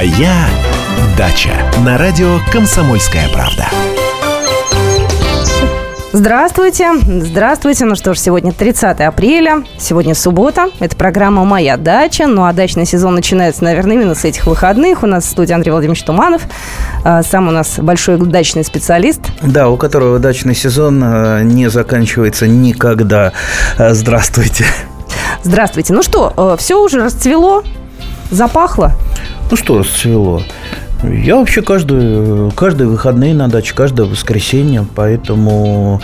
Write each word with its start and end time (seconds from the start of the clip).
Моя 0.00 0.46
дача 1.18 1.50
на 1.84 1.98
радио 1.98 2.38
Комсомольская 2.50 3.28
правда. 3.34 3.66
Здравствуйте, 6.14 6.92
здравствуйте. 7.02 7.84
Ну 7.84 7.94
что 7.96 8.14
ж, 8.14 8.18
сегодня 8.18 8.50
30 8.50 8.98
апреля, 9.02 9.62
сегодня 9.76 10.14
суббота. 10.14 10.70
Это 10.78 10.96
программа 10.96 11.44
«Моя 11.44 11.76
дача». 11.76 12.26
Ну 12.26 12.46
а 12.46 12.54
дачный 12.54 12.86
сезон 12.86 13.14
начинается, 13.14 13.62
наверное, 13.62 13.96
именно 13.96 14.14
с 14.14 14.24
этих 14.24 14.46
выходных. 14.46 15.02
У 15.02 15.06
нас 15.06 15.24
в 15.24 15.28
студии 15.28 15.52
Андрей 15.52 15.72
Владимирович 15.72 16.02
Туманов. 16.02 16.44
А, 17.04 17.22
сам 17.22 17.48
у 17.48 17.50
нас 17.50 17.78
большой 17.78 18.16
дачный 18.16 18.64
специалист. 18.64 19.20
Да, 19.42 19.68
у 19.68 19.76
которого 19.76 20.18
дачный 20.18 20.54
сезон 20.54 21.02
а, 21.04 21.42
не 21.42 21.68
заканчивается 21.68 22.46
никогда. 22.46 23.34
А, 23.76 23.92
здравствуйте. 23.92 24.64
Здравствуйте. 25.42 25.92
Ну 25.92 26.02
что, 26.02 26.56
все 26.58 26.82
уже 26.82 27.04
расцвело, 27.04 27.64
запахло? 28.30 28.94
Ну 29.50 29.56
что 29.56 29.78
расцвело? 29.78 30.44
Я 31.02 31.36
вообще 31.36 31.62
каждый, 31.62 32.50
каждые 32.52 32.88
выходные 32.88 33.34
на 33.34 33.48
даче, 33.48 33.74
каждое 33.74 34.06
воскресенье, 34.06 34.86
поэтому, 34.94 36.00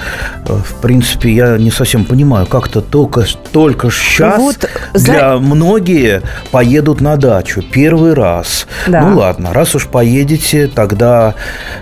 э, 0.46 0.52
в 0.52 0.80
принципе, 0.80 1.32
я 1.32 1.58
не 1.58 1.70
совсем 1.70 2.04
понимаю, 2.04 2.46
как-то 2.46 2.80
только, 2.80 3.26
только 3.52 3.90
сейчас 3.90 4.38
вот 4.38 4.70
для 4.94 5.34
за... 5.34 5.38
многие 5.38 6.22
поедут 6.50 7.02
на 7.02 7.16
дачу 7.16 7.62
первый 7.62 8.14
раз. 8.14 8.66
Да. 8.86 9.02
Ну 9.02 9.18
ладно, 9.18 9.52
раз 9.52 9.74
уж 9.74 9.86
поедете, 9.86 10.66
тогда 10.66 11.34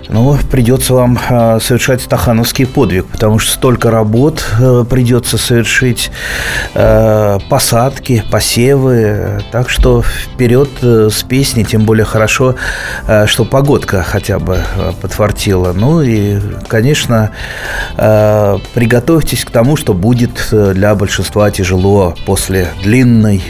ну, 0.09 0.37
придется 0.51 0.93
вам 0.93 1.17
э, 1.29 1.59
совершать 1.61 2.01
стахановский 2.01 2.65
подвиг, 2.65 3.05
потому 3.05 3.39
что 3.39 3.51
столько 3.51 3.91
работ 3.91 4.43
э, 4.59 4.83
придется 4.89 5.37
совершить, 5.37 6.11
посадки, 7.49 8.23
посевы, 8.29 9.41
так 9.51 9.69
что 9.69 10.01
вперед 10.01 10.69
с 10.81 11.23
песней, 11.23 11.63
тем 11.63 11.85
более 11.85 12.05
хорошо 12.05 12.55
что 13.27 13.45
погодка 13.45 14.03
хотя 14.03 14.39
бы 14.39 14.57
э, 14.75 14.91
подфартила. 15.01 15.73
Ну 15.73 16.01
и, 16.01 16.39
конечно, 16.67 17.31
э, 17.97 18.57
приготовьтесь 18.73 19.45
к 19.45 19.51
тому, 19.51 19.75
что 19.75 19.93
будет 19.93 20.47
для 20.51 20.95
большинства 20.95 21.51
тяжело 21.51 22.15
после 22.25 22.69
длинной 22.83 23.43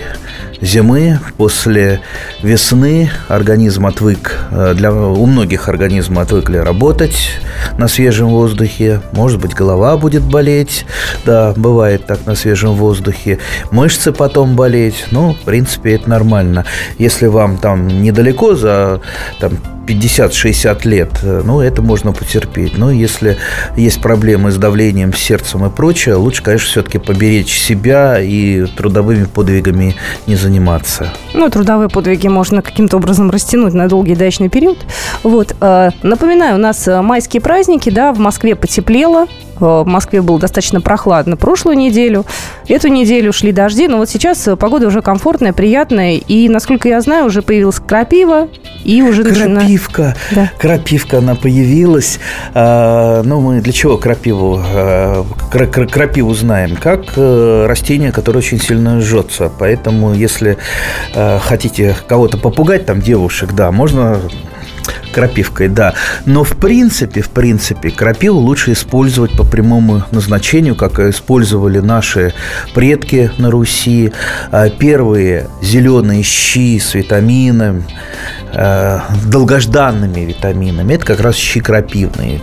зимы, 0.61 1.19
после 1.37 2.01
весны 2.41 3.09
организм 3.27 3.85
отвык, 3.85 4.37
для, 4.73 4.93
у 4.93 5.25
многих 5.25 5.69
организм 5.69 6.19
отвыкли 6.19 6.57
работать 6.57 7.39
на 7.77 7.87
свежем 7.87 8.29
воздухе, 8.29 9.01
может 9.11 9.39
быть, 9.39 9.53
голова 9.53 9.97
будет 9.97 10.23
болеть, 10.23 10.85
да, 11.25 11.53
бывает 11.55 12.05
так 12.05 12.25
на 12.25 12.35
свежем 12.35 12.73
воздухе, 12.73 13.39
мышцы 13.71 14.11
потом 14.11 14.55
болеть, 14.55 15.05
ну, 15.11 15.33
в 15.33 15.39
принципе, 15.45 15.95
это 15.95 16.09
нормально. 16.09 16.65
Если 16.97 17.27
вам 17.27 17.57
там 17.57 17.87
недалеко 17.87 18.55
за 18.55 19.01
там, 19.39 19.57
50-60 19.86 20.88
лет, 20.88 21.09
ну, 21.23 21.61
это 21.61 21.81
можно 21.81 22.11
потерпеть. 22.11 22.78
Но 22.78 22.91
если 22.91 23.38
есть 23.75 24.02
проблемы 24.02 24.52
с 24.52 24.58
давлением, 24.58 25.14
с 25.14 25.17
сердцем 25.17 25.66
и 25.66 25.69
прочее, 25.69 26.16
лучше, 26.16 26.44
конечно, 26.44 26.67
все-таки 26.67 26.97
поберечь 26.97 27.58
себя 27.58 28.19
и 28.19 28.66
трудовыми 28.66 29.25
подвигами 29.25 29.95
не 30.28 30.36
заниматься. 30.36 31.11
Ну, 31.33 31.50
трудовые 31.50 31.89
подвиги 31.89 32.28
можно 32.28 32.61
каким-то 32.61 32.97
образом 32.97 33.30
растянуть 33.30 33.73
на 33.73 33.88
долгий 33.88 34.16
дачный 34.16 34.50
период. 34.50 34.78
Вот. 35.23 35.56
Э, 35.61 35.89
напоминаю, 36.03 36.56
у 36.56 36.59
нас 36.59 36.88
э, 36.88 37.02
майские 37.02 37.41
праздники, 37.41 37.89
да, 37.89 38.13
в 38.13 38.19
Москве 38.19 38.56
потеплело, 38.56 39.28
в 39.59 39.85
Москве 39.85 40.21
было 40.21 40.39
достаточно 40.39 40.81
прохладно 40.81 41.37
прошлую 41.37 41.77
неделю. 41.77 42.25
Эту 42.67 42.87
неделю 42.87 43.31
шли 43.31 43.51
дожди, 43.51 43.87
но 43.87 43.97
вот 43.97 44.09
сейчас 44.09 44.47
погода 44.59 44.87
уже 44.87 45.01
комфортная, 45.01 45.53
приятная. 45.53 46.15
И, 46.15 46.49
насколько 46.49 46.89
я 46.89 47.01
знаю, 47.01 47.25
уже 47.25 47.41
появилась 47.41 47.79
крапива. 47.79 48.47
И 48.83 49.01
уже 49.01 49.23
крапивка. 49.23 50.15
Да. 50.31 50.51
Крапивка, 50.57 51.19
она 51.19 51.35
появилась. 51.35 52.19
А, 52.53 53.23
ну, 53.23 53.41
мы 53.41 53.61
для 53.61 53.73
чего 53.73 53.97
крапиву? 53.97 54.61
А, 54.63 55.25
крапиву 55.51 56.33
знаем 56.33 56.75
как 56.75 57.13
растение, 57.15 58.11
которое 58.11 58.39
очень 58.39 58.59
сильно 58.59 58.99
жжется. 58.99 59.51
Поэтому, 59.57 60.13
если 60.13 60.57
а, 61.15 61.39
хотите 61.39 61.95
кого-то 62.07 62.38
попугать, 62.38 62.85
там 62.85 63.01
девушек, 63.01 63.53
да, 63.53 63.71
можно 63.71 64.19
крапивкой, 65.15 65.69
да. 65.69 65.93
Но 66.25 66.43
в 66.43 66.57
принципе, 66.57 67.21
в 67.21 67.29
принципе, 67.29 67.89
крапиву 67.89 68.37
лучше 68.37 68.73
использовать 68.73 69.31
по 69.31 69.43
прямому 69.43 70.03
назначению, 70.11 70.75
как 70.75 70.99
использовали 70.99 71.79
наши 71.79 72.33
предки 72.73 73.31
на 73.37 73.49
Руси. 73.49 74.11
А, 74.51 74.69
первые 74.69 75.47
зеленые 75.61 76.21
щи 76.21 76.79
с 76.79 76.93
витаминами, 76.93 77.83
Э, 78.57 79.01
долгожданными 79.25 80.21
витаминами. 80.21 80.93
Это 80.93 81.05
как 81.05 81.19
раз 81.19 81.35
щи 81.35 81.59
крапивные. 81.59 82.39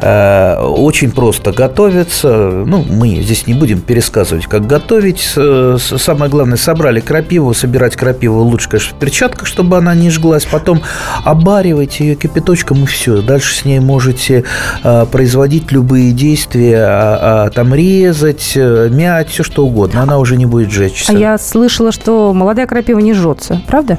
Э, 0.00 0.58
очень 0.60 1.10
просто 1.10 1.52
готовятся. 1.52 2.62
Ну, 2.66 2.84
мы 2.88 3.20
здесь 3.22 3.46
не 3.46 3.54
будем 3.54 3.80
пересказывать, 3.80 4.46
как 4.46 4.66
готовить. 4.66 5.20
Самое 5.20 6.30
главное, 6.30 6.56
собрали 6.56 7.00
крапиву. 7.00 7.54
Собирать 7.54 7.96
крапиву 7.96 8.40
лучше, 8.40 8.68
конечно, 8.68 8.96
в 8.96 8.98
перчатках, 8.98 9.46
чтобы 9.46 9.76
она 9.76 9.94
не 9.94 10.10
жглась. 10.10 10.44
Потом 10.44 10.82
обаривайте 11.24 12.04
ее 12.04 12.14
кипяточком 12.14 12.84
и 12.84 12.86
все. 12.86 13.22
Дальше 13.22 13.54
с 13.54 13.64
ней 13.64 13.80
можете 13.80 14.44
э, 14.82 15.06
производить 15.10 15.72
любые 15.72 16.12
действия, 16.12 16.84
а, 16.84 17.46
а, 17.46 17.50
там 17.50 17.74
резать, 17.74 18.56
мять, 18.56 19.30
все 19.30 19.42
что 19.42 19.66
угодно. 19.66 20.02
Она 20.02 20.18
уже 20.18 20.36
не 20.36 20.46
будет 20.46 20.70
жечься. 20.70 21.12
А 21.12 21.14
я 21.14 21.38
слышала, 21.38 21.92
что 21.92 22.32
молодая 22.32 22.66
крапива 22.66 22.98
не 22.98 23.14
жжется, 23.14 23.60
правда? 23.66 23.98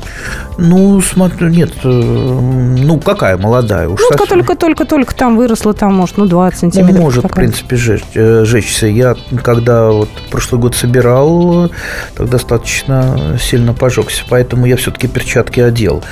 Ну, 0.58 1.02
смотри, 1.02 1.48
нет, 1.48 1.72
э, 1.84 1.88
ну 1.90 3.00
какая 3.00 3.38
молодая 3.38 3.88
уж. 3.90 4.00
Ну, 4.00 4.26
только-только-только 4.26 5.16
там 5.16 5.38
выросла, 5.44 5.74
там, 5.74 5.94
может, 5.94 6.18
ну, 6.18 6.26
20 6.26 6.60
сантиметров. 6.60 6.96
Ну, 6.96 7.02
может, 7.02 7.24
в 7.26 7.28
принципе, 7.28 7.76
жечь, 7.76 8.04
э, 8.16 8.46
жечься. 8.46 8.88
Я, 8.88 9.16
когда 9.44 9.90
вот 9.90 10.10
прошлый 10.32 10.62
год 10.62 10.76
собирал, 10.76 11.70
так 12.16 12.30
достаточно 12.30 13.38
сильно 13.40 13.74
пожегся, 13.74 14.24
поэтому 14.30 14.66
я 14.66 14.76
все-таки 14.78 15.08
перчатки 15.08 15.60
одел. 15.60 16.04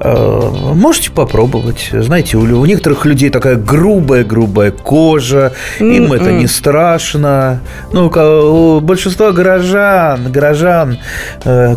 Э, 0.00 0.50
можете 0.74 1.10
попробовать. 1.12 1.90
Знаете, 1.92 2.36
у, 2.36 2.40
у 2.40 2.66
некоторых 2.66 3.06
людей 3.06 3.30
такая 3.30 3.56
грубая-грубая 3.56 4.72
кожа, 4.72 5.52
им 5.78 6.12
mm-hmm. 6.12 6.16
это 6.16 6.32
не 6.32 6.48
страшно. 6.48 7.60
Ну, 7.92 8.08
у 8.08 8.80
большинства 8.80 9.32
горожан, 9.32 10.32
горожан 10.32 10.98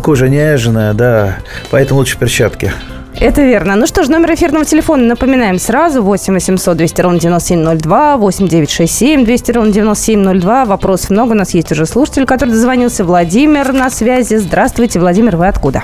кожа 0.02 0.28
нежная, 0.28 0.92
да, 0.92 1.38
поэтому 1.70 2.00
лучше 2.00 2.18
перчатки. 2.18 2.72
Это 3.18 3.40
верно. 3.42 3.76
Ну 3.76 3.86
что 3.86 4.02
ж, 4.02 4.08
номер 4.08 4.34
эфирного 4.34 4.66
телефона 4.66 5.04
напоминаем 5.04 5.58
сразу. 5.58 6.02
8 6.02 6.34
800 6.34 6.76
200 6.76 7.00
ровно 7.00 7.18
9702, 7.18 8.16
8 8.18 8.46
967 8.48 9.24
200 9.24 9.52
ровно 9.52 9.72
9702. 9.72 10.64
Вопросов 10.66 11.10
много. 11.10 11.32
У 11.32 11.34
нас 11.34 11.54
есть 11.54 11.72
уже 11.72 11.86
слушатель, 11.86 12.26
который 12.26 12.50
дозвонился. 12.50 13.04
Владимир 13.04 13.72
на 13.72 13.88
связи. 13.88 14.36
Здравствуйте, 14.36 15.00
Владимир, 15.00 15.36
вы 15.36 15.48
откуда? 15.48 15.82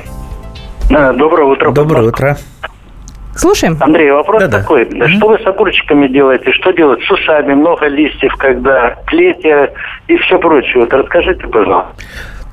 Доброе 0.90 1.46
утро. 1.46 1.72
Доброе 1.72 2.08
утро. 2.08 2.36
Слушаем. 3.34 3.78
Андрей, 3.80 4.10
вопрос 4.10 4.42
Да-да. 4.42 4.58
такой. 4.58 4.84
Mm-hmm. 4.84 5.08
Что 5.16 5.28
вы 5.28 5.38
с 5.38 5.46
огурчиками 5.46 6.08
делаете? 6.08 6.52
Что 6.52 6.70
делать 6.72 7.00
с 7.02 7.10
усами? 7.10 7.54
Много 7.54 7.86
листьев, 7.86 8.34
когда 8.36 8.96
плетья 9.06 9.72
и 10.06 10.18
все 10.18 10.38
прочее. 10.38 10.80
Вот 10.80 10.92
расскажите, 10.92 11.46
пожалуйста. 11.46 11.92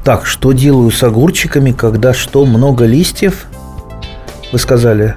Так, 0.06 0.26
что 0.26 0.54
делаю 0.54 0.90
с 0.90 1.04
огурчиками, 1.04 1.74
когда 1.74 2.14
что, 2.14 2.46
много 2.46 2.86
листьев? 2.86 3.46
Вы 4.52 4.58
сказали? 4.60 5.16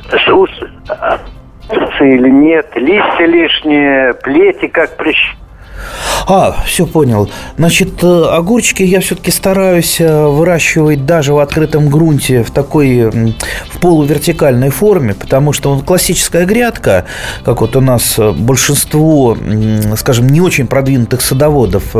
Усы 1.71 2.09
или 2.09 2.29
нет, 2.29 2.67
листья 2.75 3.27
лишние, 3.27 4.15
плети 4.15 4.67
как 4.67 4.97
прищ 4.97 5.37
а, 6.27 6.63
все 6.67 6.87
понял. 6.87 7.29
Значит, 7.59 8.03
э, 8.03 8.25
огурчики 8.31 8.83
я 8.83 9.01
все-таки 9.01 9.31
стараюсь 9.31 10.01
э, 10.01 10.27
выращивать 10.27 11.05
даже 11.05 11.33
в 11.33 11.39
открытом 11.39 11.89
грунте 11.89 12.43
в 12.43 12.51
такой 12.51 13.11
в 13.11 13.81
полувертикальной 13.81 14.71
форме, 14.71 15.15
потому 15.15 15.53
что 15.53 15.79
классическая 15.81 16.47
грядка, 16.47 17.05
как 17.45 17.61
вот 17.61 17.77
у 17.77 17.81
нас 17.81 18.19
э, 18.19 18.33
большинство, 18.33 19.37
скажем, 19.97 20.29
не 20.29 20.41
очень 20.41 20.67
продвинутых 20.67 21.21
садоводов 21.21 21.95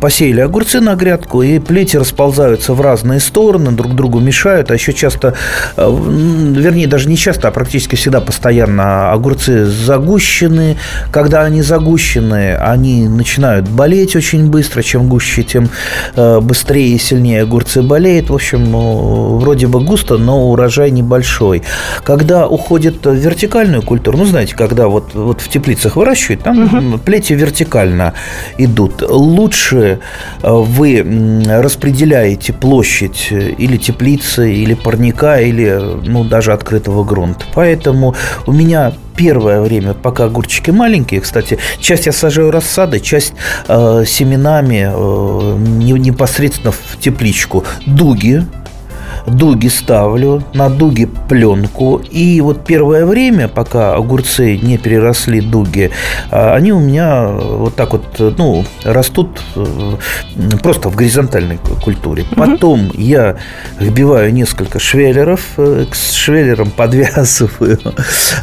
посеяли 0.00 0.40
огурцы 0.40 0.80
на 0.80 0.94
грядку, 0.94 1.42
и 1.42 1.58
плети 1.58 1.96
расползаются 1.96 2.74
в 2.74 2.80
разные 2.80 3.20
стороны, 3.20 3.70
друг 3.72 3.94
другу 3.94 4.20
мешают, 4.20 4.70
а 4.70 4.74
еще 4.74 4.92
часто, 4.92 5.34
вернее, 5.76 6.86
даже 6.86 7.08
не 7.08 7.16
часто, 7.16 7.48
а 7.48 7.50
практически 7.50 7.94
всегда 7.94 8.20
постоянно 8.20 9.12
огурцы 9.12 9.66
загущены. 9.66 10.76
Когда 11.10 11.42
они 11.42 11.62
загущены, 11.62 12.25
они 12.32 13.08
начинают 13.08 13.68
болеть 13.68 14.16
очень 14.16 14.50
быстро. 14.50 14.82
Чем 14.82 15.08
гуще, 15.08 15.42
тем 15.42 15.68
э, 16.14 16.40
быстрее 16.40 16.94
и 16.94 16.98
сильнее 16.98 17.42
огурцы 17.42 17.82
болеют. 17.82 18.30
В 18.30 18.34
общем, 18.34 18.70
ну, 18.70 19.38
вроде 19.38 19.66
бы 19.66 19.80
густо, 19.80 20.18
но 20.18 20.50
урожай 20.50 20.90
небольшой. 20.90 21.62
Когда 22.04 22.46
уходит 22.46 23.04
в 23.04 23.14
вертикальную 23.14 23.82
культуру, 23.82 24.18
ну, 24.18 24.24
знаете, 24.24 24.54
когда 24.54 24.88
вот, 24.88 25.14
вот 25.14 25.40
в 25.40 25.48
теплицах 25.48 25.96
выращивают, 25.96 26.42
там 26.42 26.64
угу. 26.64 26.98
плети 26.98 27.32
вертикально 27.32 28.14
идут. 28.58 29.02
Лучше 29.02 30.00
э, 30.42 30.50
вы 30.50 31.42
распределяете 31.48 32.52
площадь 32.52 33.28
или 33.30 33.76
теплицы, 33.76 34.52
или 34.52 34.74
парника, 34.74 35.40
или 35.40 35.80
ну, 36.06 36.24
даже 36.24 36.52
открытого 36.52 37.04
грунта. 37.04 37.44
Поэтому 37.54 38.14
у 38.46 38.52
меня 38.52 38.92
первое 39.16 39.60
время, 39.60 39.94
пока 39.94 40.24
огурчики 40.24 40.70
маленькие, 40.70 41.20
кстати, 41.20 41.58
часть 41.80 42.06
я 42.06 42.12
сажаю 42.12 42.50
рассадой, 42.50 43.00
часть 43.00 43.34
э, 43.68 44.04
семенами 44.06 44.90
э, 44.92 45.56
непосредственно 45.98 46.72
в 46.72 46.98
тепличку. 47.00 47.64
Дуги, 47.86 48.44
дуги 49.26 49.68
ставлю, 49.68 50.42
на 50.54 50.68
дуги 50.68 51.08
пленку. 51.28 52.00
И 52.10 52.40
вот 52.40 52.64
первое 52.64 53.06
время, 53.06 53.48
пока 53.48 53.94
огурцы 53.94 54.56
не 54.56 54.78
переросли 54.78 55.40
дуги, 55.40 55.90
а, 56.30 56.54
они 56.54 56.72
у 56.72 56.80
меня 56.80 57.28
вот 57.28 57.74
так 57.76 57.92
вот, 57.92 58.04
ну, 58.18 58.64
растут 58.84 59.40
э, 59.56 59.96
просто 60.62 60.88
в 60.88 60.96
горизонтальной 60.96 61.58
культуре. 61.82 62.24
Потом 62.36 62.90
я 62.94 63.36
вбиваю 63.78 64.32
несколько 64.32 64.78
швеллеров, 64.78 65.40
э, 65.56 65.86
к 65.90 65.94
швеллерам 65.94 66.70
подвязываю 66.70 67.78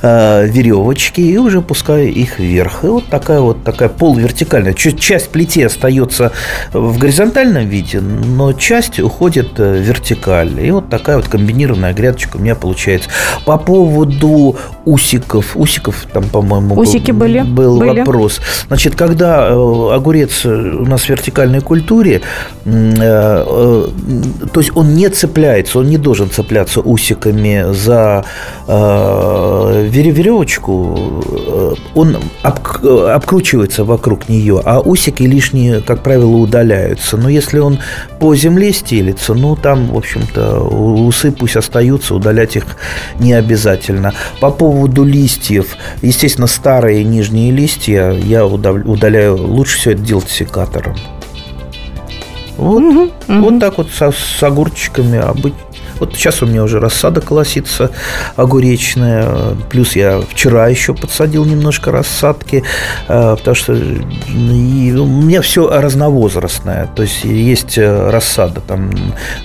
а, 0.01 0.43
веревочки 0.43 1.21
и 1.21 1.37
уже 1.37 1.61
пускаю 1.61 2.11
их 2.11 2.39
вверх. 2.39 2.83
И 2.83 2.87
вот 2.87 3.05
такая 3.07 3.39
вот 3.39 3.63
такая 3.63 3.89
полувертикальная. 3.89 4.73
Часть 4.73 5.29
плети 5.29 5.61
остается 5.61 6.31
в 6.73 6.97
горизонтальном 6.97 7.67
виде, 7.67 8.01
но 8.01 8.53
часть 8.53 8.99
уходит 8.99 9.59
э, 9.59 9.73
в 9.73 9.81
вертикаль. 9.81 10.65
И 10.65 10.72
вот 10.73 10.89
такая 10.89 11.17
вот 11.17 11.27
комбинированная 11.27 11.93
грядочка 11.93 12.37
у 12.37 12.39
меня 12.39 12.55
получается. 12.55 13.09
По 13.45 13.57
поводу 13.57 14.57
усиков. 14.85 15.55
Усиков 15.55 16.07
там, 16.11 16.23
по-моему, 16.25 16.75
Усики 16.75 17.11
был, 17.11 17.19
были. 17.19 17.41
был 17.41 17.79
были. 17.79 17.99
вопрос. 17.99 18.41
Значит, 18.67 18.95
когда 18.95 19.47
э, 19.49 19.53
огурец 19.93 20.45
у 20.45 20.85
нас 20.85 21.03
в 21.03 21.09
вертикальной 21.09 21.61
культуре, 21.61 22.21
э, 22.65 22.71
э, 22.75 23.87
то 24.53 24.59
есть 24.59 24.71
он 24.75 24.93
не 24.95 25.09
цепляется, 25.09 25.79
он 25.79 25.89
не 25.89 25.97
должен 25.97 26.29
цепляться 26.29 26.81
усиками 26.81 27.73
за 27.73 28.25
веревочку, 29.87 31.23
он 31.95 32.17
обкручивается 32.43 33.83
вокруг 33.83 34.29
нее, 34.29 34.61
а 34.63 34.79
усики 34.79 35.23
лишние, 35.23 35.81
как 35.81 36.01
правило, 36.01 36.35
удаляются. 36.37 37.17
Но 37.17 37.29
если 37.29 37.59
он 37.59 37.79
по 38.19 38.35
земле 38.35 38.71
стелится, 38.73 39.33
ну, 39.33 39.55
там, 39.55 39.87
в 39.87 39.97
общем-то, 39.97 40.62
усы 40.63 41.31
пусть 41.31 41.55
остаются, 41.55 42.15
удалять 42.15 42.55
их 42.55 42.65
не 43.19 43.33
обязательно. 43.33 44.13
По 44.39 44.51
поводу 44.51 45.03
листьев, 45.03 45.75
естественно, 46.01 46.47
старые 46.47 47.03
нижние 47.03 47.51
листья 47.51 48.11
я 48.11 48.45
удаляю, 48.45 49.37
лучше 49.37 49.77
все 49.77 49.91
это 49.91 50.01
делать 50.01 50.29
секатором. 50.29 50.95
Вот, 52.57 52.83
угу, 52.83 53.01
угу. 53.01 53.11
вот 53.27 53.59
так 53.59 53.77
вот 53.77 53.89
со, 53.89 54.11
с 54.11 54.43
огурчиками 54.43 55.17
обычно 55.17 55.57
вот 56.03 56.15
сейчас 56.15 56.41
у 56.41 56.45
меня 56.45 56.63
уже 56.63 56.79
рассада 56.79 57.21
колосится 57.21 57.91
огуречная. 58.35 59.55
Плюс 59.69 59.95
я 59.95 60.19
вчера 60.19 60.67
еще 60.67 60.93
подсадил 60.93 61.45
немножко 61.45 61.91
рассадки, 61.91 62.63
э, 63.07 63.35
потому 63.37 63.55
что 63.55 63.73
и 63.73 64.91
у 64.91 65.05
меня 65.05 65.41
все 65.41 65.69
разновозрастное. 65.69 66.89
То 66.93 67.03
есть 67.03 67.23
есть 67.23 67.77
э, 67.77 68.09
рассада 68.09 68.59
там 68.59 68.91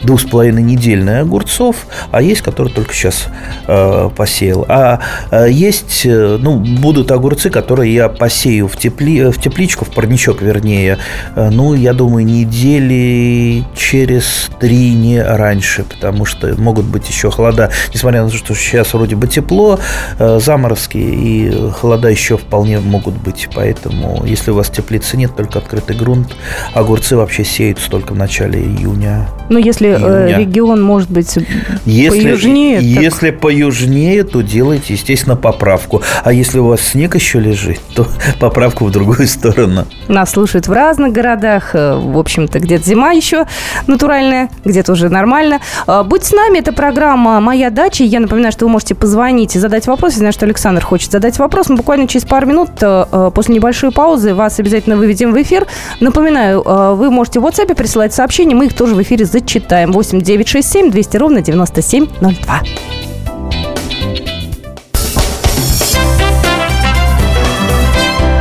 двух 0.03 0.21
с 0.21 0.25
половиной 0.25 0.63
недельная 0.63 1.23
огурцов, 1.23 1.87
а 2.11 2.23
есть, 2.23 2.43
которые 2.43 2.75
только 2.75 2.93
сейчас 2.93 3.27
э, 3.69 4.11
посеял. 4.17 4.67
А 4.69 5.01
есть, 5.47 6.05
ну, 6.05 6.57
будут 6.57 7.13
огурцы, 7.13 7.51
которые 7.51 7.95
я 7.95 8.09
посею 8.09 8.67
в, 8.67 8.77
тепли, 8.77 9.31
в 9.31 9.41
тепличку, 9.41 9.85
в 9.85 9.95
парничок, 9.95 10.43
вернее, 10.43 10.99
ну, 11.37 11.75
я 11.75 11.93
думаю, 11.93 12.25
недели 12.25 13.65
через 13.77 14.51
три, 14.59 14.95
не 14.95 15.23
раньше, 15.23 15.85
потому 15.85 16.25
что 16.25 16.48
могут 16.57 16.87
быть 16.87 17.09
еще 17.09 17.31
холода, 17.31 17.71
несмотря 17.93 18.23
на 18.23 18.31
то, 18.31 18.37
что 18.37 18.55
сейчас 18.55 18.95
вроде 18.95 19.17
бы 19.17 19.27
тепло, 19.27 19.79
э, 20.19 20.41
заморозки 20.41 20.99
и 20.99 21.71
холода 21.73 22.09
еще 22.09 22.37
вполне 22.37 22.81
могут 22.81 23.15
быть. 23.15 23.49
Поэтому, 23.55 24.25
если 24.25 24.51
у 24.51 24.55
вас 24.55 24.69
теплицы 24.69 25.17
нет, 25.17 25.35
только 25.37 25.59
открытый 25.59 25.97
грунт, 25.97 26.35
огурцы 26.75 27.17
вообще 27.17 27.45
сеются 27.45 27.91
только 27.91 28.13
в 28.13 28.17
начале 28.17 28.61
июня. 28.61 29.29
Ну, 29.49 29.59
если 29.59 29.89
э, 29.91 30.29
июня. 30.29 30.39
регион, 30.39 30.83
может 30.83 31.11
быть, 31.11 31.39
если, 31.85 32.21
поюжнее. 32.21 32.79
Если 32.81 33.31
так... 33.31 33.41
поюжнее, 33.41 34.25
то 34.25 34.43
делайте, 34.43 34.95
естественно, 34.95 35.37
поправку. 35.37 36.03
А 36.23 36.33
если 36.33 36.59
у 36.59 36.67
вас 36.67 36.81
снег 36.81 37.15
еще 37.15 37.41
лежит, 37.41 37.81
то 37.95 38.07
поправку 38.41 38.85
в 38.85 38.91
другую 38.91 39.27
сторону. 39.27 39.87
Нас 40.09 40.31
слушают 40.31 40.69
в 40.69 40.73
разных 40.73 41.13
городах. 41.13 41.75
Э, 41.75 41.97
в 41.97 42.19
общем-то, 42.19 42.59
где-то 42.61 42.85
зима 42.85 43.13
еще 43.13 43.47
натуральная, 43.87 44.51
где-то 44.65 44.93
уже 44.93 45.09
нормально. 45.09 45.61
Будьте 46.05 46.37
нами. 46.39 46.59
Это 46.59 46.73
программа 46.73 47.41
«Моя 47.41 47.71
дача». 47.71 48.05
Я 48.05 48.21
напоминаю, 48.21 48.53
что 48.53 48.67
вы 48.67 48.71
можете 48.71 48.95
позвонить 48.95 49.57
и 49.57 49.59
задать 49.59 49.87
вопрос. 49.87 50.13
Я 50.13 50.19
знаю, 50.19 50.33
что 50.33 50.47
Александр 50.47 50.83
хочет 50.83 51.11
задать 51.11 51.39
вопрос. 51.39 51.69
Мы 51.69 51.77
буквально 51.77 52.07
через 52.07 52.25
пару 52.25 52.47
минут 52.47 52.71
э, 52.81 53.05
э, 53.11 53.31
после 53.35 53.55
небольшой 53.57 53.91
паузы 53.91 54.35
вас 54.35 54.59
обязательно 54.61 54.97
выведем 54.97 55.33
в 55.33 55.43
эфир. 55.43 55.67
Напоминаю, 56.01 56.63
э, 56.65 56.95
вы 56.95 57.11
можете 57.11 57.41
в 57.41 57.47
WhatsApp 57.47 57.75
присылать 57.75 58.15
сообщения. 58.15 58.55
Мы 58.55 58.67
их 58.67 58.75
тоже 58.75 58.95
в 58.95 59.03
эфире 59.03 59.25
зачитаем. 59.25 59.93
8 59.93 60.21
967 60.21 60.91
200 60.91 61.17
ровно 61.17 61.43
9702. 61.43 62.61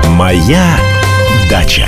«Моя 0.10 0.66
дача». 1.50 1.88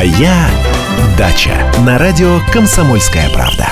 Моя 0.00 0.48
дача 1.18 1.52
на 1.84 1.98
радио 1.98 2.38
Комсомольская 2.54 3.28
правда. 3.34 3.66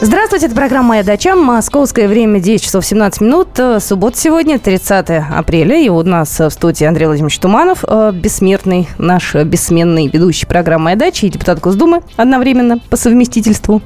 Здравствуйте, 0.00 0.46
это 0.46 0.56
программа 0.56 0.88
«Моя 0.88 1.04
дача». 1.04 1.36
Московское 1.36 2.08
время 2.08 2.40
10 2.40 2.64
часов 2.64 2.84
17 2.84 3.20
минут. 3.20 3.50
Суббота 3.78 4.18
сегодня, 4.18 4.58
30 4.58 5.08
апреля. 5.30 5.80
И 5.80 5.88
у 5.88 6.02
нас 6.02 6.40
в 6.40 6.50
студии 6.50 6.84
Андрей 6.84 7.06
Владимирович 7.06 7.38
Туманов, 7.38 7.84
э, 7.86 8.10
бессмертный, 8.12 8.88
наш 8.98 9.36
бессменный 9.36 10.08
ведущий 10.08 10.46
программы 10.46 10.86
«Моя 10.86 10.96
дача» 10.96 11.26
и 11.26 11.30
депутат 11.30 11.60
Госдумы 11.60 12.02
одновременно 12.16 12.78
по 12.78 12.96
совместительству. 12.96 13.82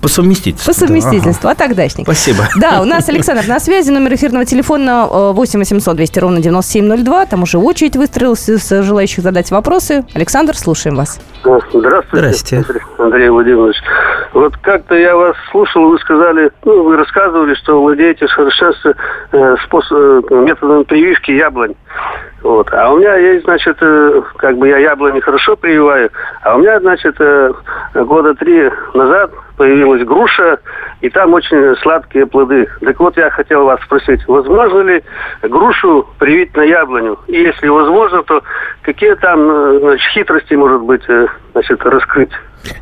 По 0.00 0.08
совместительству. 0.08 0.72
По 0.72 0.78
совместительству, 0.78 1.42
да. 1.44 1.50
а 1.50 1.54
так 1.54 1.74
дачник. 1.74 2.06
Спасибо. 2.06 2.44
Да, 2.56 2.80
у 2.82 2.84
нас 2.84 3.08
Александр 3.08 3.44
на 3.46 3.60
связи, 3.60 3.90
номер 3.90 4.14
эфирного 4.14 4.44
телефона 4.44 5.06
8 5.06 5.58
800 5.58 5.96
200 5.96 6.18
ровно 6.18 6.40
9702. 6.40 7.26
Там 7.26 7.42
уже 7.42 7.58
очередь 7.58 7.96
выстроилась 7.96 8.48
из 8.48 8.68
желающих 8.68 9.22
задать 9.22 9.50
вопросы. 9.50 10.04
Александр, 10.14 10.56
слушаем 10.56 10.96
вас. 10.96 11.20
Здравствуйте. 11.42 12.18
Здравствуйте. 12.18 12.64
Андрей 12.98 13.28
Владимирович. 13.28 13.76
Вот 14.32 14.56
как-то 14.58 14.94
я 14.94 15.16
вас 15.16 15.36
слушал, 15.50 15.88
вы 15.88 15.98
сказали, 15.98 16.50
ну, 16.64 16.82
вы 16.82 16.96
рассказывали, 16.96 17.54
что 17.54 17.80
владеете 17.80 18.26
совершенстве 18.28 18.94
э, 19.32 19.56
способ, 19.64 20.30
э, 20.30 20.34
методом 20.34 20.84
прививки 20.84 21.30
яблонь. 21.30 21.74
Вот. 22.42 22.72
А 22.72 22.92
у 22.92 22.98
меня 22.98 23.16
есть, 23.16 23.44
значит, 23.44 23.76
э, 23.80 24.22
как 24.36 24.58
бы 24.58 24.68
я 24.68 24.78
яблони 24.78 25.20
хорошо 25.20 25.56
прививаю, 25.56 26.10
а 26.42 26.56
у 26.56 26.58
меня, 26.58 26.78
значит, 26.80 27.16
э, 27.18 27.52
года 27.94 28.34
три 28.34 28.70
назад 28.94 29.30
появилась 29.56 30.04
груша, 30.04 30.58
и 31.00 31.10
там 31.10 31.34
очень 31.34 31.76
сладкие 31.82 32.26
плоды. 32.26 32.68
Так 32.80 32.98
вот, 33.00 33.16
я 33.16 33.30
хотел 33.30 33.64
вас 33.64 33.80
спросить, 33.82 34.26
возможно 34.26 34.80
ли 34.80 35.02
грушу 35.42 36.06
привить 36.18 36.56
на 36.56 36.62
яблоню? 36.62 37.18
И 37.26 37.40
если 37.40 37.68
возможно, 37.68 38.22
то 38.22 38.42
какие 38.82 39.14
там 39.14 39.50
э, 39.50 39.78
значит, 39.80 40.10
хитрости, 40.12 40.54
может 40.54 40.82
быть, 40.82 41.02
значит, 41.52 41.84
раскрыть? 41.84 42.32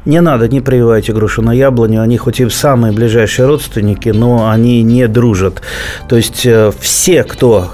Не 0.05 0.21
надо, 0.21 0.49
не 0.49 0.61
прививайте 0.61 1.13
грушу 1.13 1.43
на 1.43 1.53
яблоню. 1.53 2.03
Они 2.03 2.17
хоть 2.17 2.41
и 2.41 2.49
самые 2.49 2.93
ближайшие 2.93 3.47
родственники, 3.47 4.09
но 4.11 4.51
они 4.51 4.83
не 4.83 5.09
дружат. 5.09 5.63
То 6.09 6.17
есть 6.17 6.45
э, 6.45 6.73
все, 6.79 7.25
кто 7.25 7.71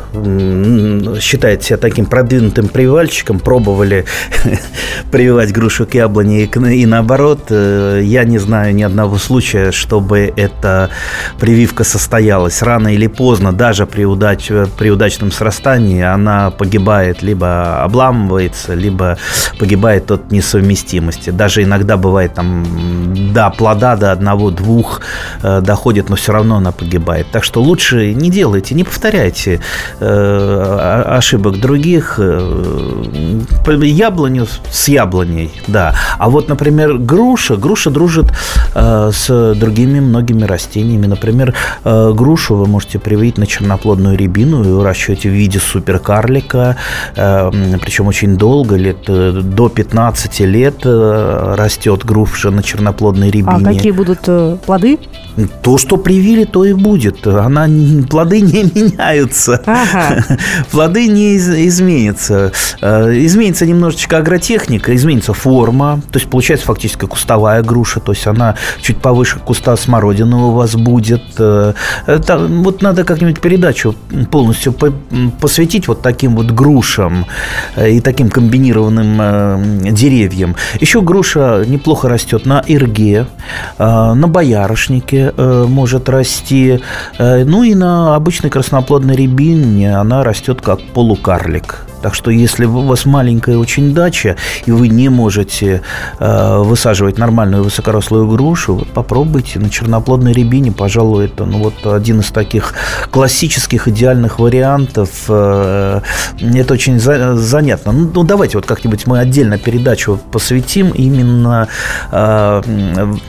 считает 1.21 1.63
себя 1.63 1.77
таким 1.77 2.07
продвинутым 2.07 2.69
прививальщиком, 2.69 3.39
пробовали 3.39 4.05
прививать 5.11 5.53
грушу 5.53 5.87
к 5.87 5.95
яблоне 5.95 6.45
и, 6.45 6.87
наоборот. 6.87 7.47
Э, 7.51 8.01
я 8.03 8.25
не 8.25 8.39
знаю 8.39 8.75
ни 8.75 8.83
одного 8.83 9.19
случая, 9.19 9.73
чтобы 9.73 10.33
эта 10.37 10.91
прививка 11.39 11.85
состоялась. 11.85 12.63
Рано 12.63 12.95
или 12.95 13.07
поздно, 13.07 13.53
даже 13.53 13.87
при, 13.87 14.05
удач, 14.05 14.51
при 14.79 14.91
удачном 14.91 15.33
срастании, 15.33 16.03
она 16.03 16.51
погибает, 16.51 17.23
либо 17.23 17.83
обламывается, 17.83 18.75
либо 18.75 19.19
погибает 19.59 20.11
от 20.11 20.33
несовместимости. 20.33 21.31
Даже 21.31 21.63
иногда 21.63 21.97
бывает 22.01 22.35
там 22.35 22.65
до 23.33 23.51
плода, 23.51 23.97
до 23.97 24.13
одного-двух 24.13 25.01
э, 25.43 25.61
доходит, 25.61 26.09
но 26.09 26.17
все 26.17 26.33
равно 26.33 26.57
она 26.57 26.73
погибает. 26.73 27.27
Так 27.33 27.45
что 27.45 27.63
лучше 27.63 28.15
не 28.15 28.31
делайте, 28.31 28.75
не 28.75 28.85
повторяйте 28.85 29.61
э, 30.01 31.05
ошибок 31.07 31.61
других. 31.61 32.17
Э, 32.19 33.41
яблоню 33.83 34.47
с 34.71 34.89
яблоней, 34.89 35.53
да. 35.67 35.95
А 36.19 36.29
вот, 36.29 36.49
например, 36.49 36.99
груша, 36.99 37.57
груша 37.57 37.91
дружит 37.91 38.27
с 38.75 39.55
другими 39.55 40.01
многими 40.01 40.45
растениями. 40.45 41.07
Например, 41.07 41.55
грушу 41.85 42.57
вы 42.57 42.67
можете 42.67 42.99
привить 42.99 43.39
на 43.39 43.47
черноплодную 43.47 44.17
рябину 44.17 44.63
и 44.65 44.69
выращивать 44.69 45.23
в 45.23 45.29
виде 45.29 45.59
суперкарлика, 45.59 46.77
причем 47.15 48.07
очень 48.07 48.37
долго, 48.37 48.77
лет 48.77 49.05
до 49.07 49.69
15 49.69 50.41
лет 50.41 50.81
растет 50.85 51.90
растет 51.91 52.07
груша 52.07 52.51
на 52.51 52.63
черноплодной 52.63 53.31
рябине. 53.31 53.57
А 53.57 53.61
какие 53.61 53.93
будут 53.93 54.21
э, 54.27 54.57
плоды? 54.65 54.99
То, 55.63 55.79
что 55.79 55.97
привили, 55.97 56.45
то 56.45 56.65
и 56.65 56.73
будет. 56.73 57.27
Она, 57.27 57.67
плоды 58.09 58.41
не 58.41 58.63
меняются. 58.75 59.63
Ага. 59.67 60.25
Плоды 60.71 61.09
не 61.09 61.35
из, 61.35 61.49
изменятся. 61.49 62.53
Э, 62.81 63.11
изменится 63.13 63.67
немножечко 63.67 64.19
агротехника, 64.19 64.95
изменится 64.95 65.33
форма. 65.33 66.01
То 66.11 66.19
есть 66.19 66.31
получается 66.31 66.67
фактически 66.67 67.07
кустовая 67.07 67.63
груша. 67.63 68.01
То 68.01 68.13
есть 68.13 68.27
она 68.27 68.57
чуть 68.81 68.99
повыше 68.99 69.39
куста 69.39 69.77
смородины 69.77 70.37
у 70.37 70.51
вас 70.53 70.75
будет. 70.77 71.23
Это, 71.39 72.39
вот 72.39 72.83
надо 72.83 73.05
как-нибудь 73.05 73.41
передачу 73.41 73.95
полностью 74.31 74.75
посвятить 75.41 75.89
вот 75.89 76.03
таким 76.03 76.37
вот 76.37 76.51
грушам 76.51 77.27
э, 77.77 77.91
и 77.91 78.01
таким 78.01 78.31
комбинированным 78.31 79.83
деревьям. 79.93 80.57
Еще 80.81 81.01
груша 81.01 81.65
не 81.67 81.79
неплохо 81.81 82.09
растет 82.09 82.47
на 82.47 82.63
ирге, 82.67 83.27
э, 83.79 84.15
на 84.15 84.29
боярышнике 84.29 85.33
э, 85.35 85.65
может 85.67 86.09
расти, 86.11 86.81
э, 87.19 87.45
ну 87.45 87.63
и 87.63 87.75
на 87.75 88.15
обычной 88.17 88.51
красноплодной 88.51 89.17
рябине 89.17 89.97
она 89.97 90.23
растет 90.23 90.61
как 90.61 90.81
полукарлик. 90.93 91.90
Так 92.03 92.15
что 92.15 92.31
если 92.31 92.65
у 92.65 92.83
вас 92.83 93.05
маленькая 93.05 93.57
очень 93.57 93.95
дача, 93.95 94.37
и 94.65 94.71
вы 94.71 94.89
не 94.89 95.09
можете 95.09 95.83
э, 96.19 96.59
высаживать 96.59 97.19
нормальную 97.19 97.63
высокорослую 97.63 98.27
грушу, 98.27 98.75
вот 98.75 98.89
попробуйте 98.89 99.59
на 99.59 99.71
черноплодной 99.71 100.33
рябине, 100.33 100.73
пожалуй, 100.73 101.27
это 101.27 101.45
ну, 101.45 101.59
вот 101.59 101.87
один 101.87 102.21
из 102.21 102.29
таких 102.29 102.75
классических 103.11 103.89
идеальных 103.89 104.39
вариантов. 104.39 105.11
Э, 105.29 106.01
это 106.41 106.75
очень 106.75 106.99
за, 106.99 107.37
занятно. 107.37 107.93
Ну, 107.93 108.11
ну, 108.15 108.23
давайте 108.25 108.59
вот 108.59 108.67
как-нибудь 108.67 109.07
мы 109.07 109.19
отдельно 109.19 109.59
передачу 109.59 110.19
посвятим 110.33 110.91
именно 110.91 111.69
э, 112.11 112.63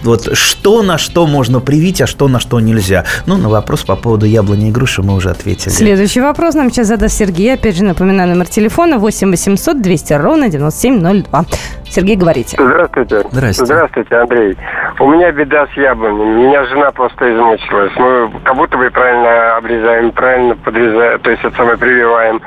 вот 0.03 0.35
что 0.37 0.81
на 0.81 0.97
что 0.97 1.27
можно 1.27 1.59
привить, 1.59 2.01
а 2.01 2.07
что 2.07 2.27
на 2.27 2.39
что 2.39 2.59
нельзя. 2.59 3.05
Ну, 3.25 3.37
на 3.37 3.49
вопрос 3.49 3.83
по 3.83 3.95
поводу 3.95 4.25
яблони 4.25 4.69
и 4.69 4.71
груши 4.71 5.01
мы 5.01 5.15
уже 5.15 5.29
ответили. 5.29 5.73
Следующий 5.73 6.21
вопрос 6.21 6.55
нам 6.55 6.71
сейчас 6.71 6.87
задаст 6.87 7.17
Сергей. 7.17 7.53
Опять 7.53 7.75
же, 7.75 7.83
напоминаю, 7.83 8.29
номер 8.29 8.47
телефона 8.47 8.60
телефона 8.61 8.99
8 8.99 9.31
800 9.31 9.81
200 9.81 10.13
ровно 10.13 10.49
9702. 10.49 11.45
Сергей, 11.89 12.15
говорите. 12.15 12.57
Здравствуйте. 12.59 13.19
Здравствуйте. 13.31 13.65
Здравствуйте, 13.65 14.15
Андрей. 14.15 14.57
У 14.99 15.07
меня 15.07 15.31
беда 15.31 15.67
с 15.73 15.77
яблонями. 15.77 16.45
Меня 16.45 16.63
жена 16.65 16.91
просто 16.91 17.33
измучилась. 17.33 17.91
Мы 17.97 18.31
как 18.43 18.55
будто 18.55 18.77
бы 18.77 18.89
правильно 18.91 19.57
обрезаем, 19.57 20.11
правильно 20.11 20.55
подрезаем, 20.55 21.19
то 21.19 21.31
есть 21.31 21.43
это 21.43 21.55
самое 21.57 21.77
прививаем. 21.77 22.39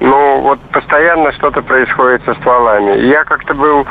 Ну, 0.00 0.40
вот 0.40 0.60
постоянно 0.72 1.32
что-то 1.32 1.62
происходит 1.62 2.22
со 2.24 2.34
стволами. 2.34 2.98
Я 3.06 3.24
как-то 3.24 3.54
был 3.54 3.84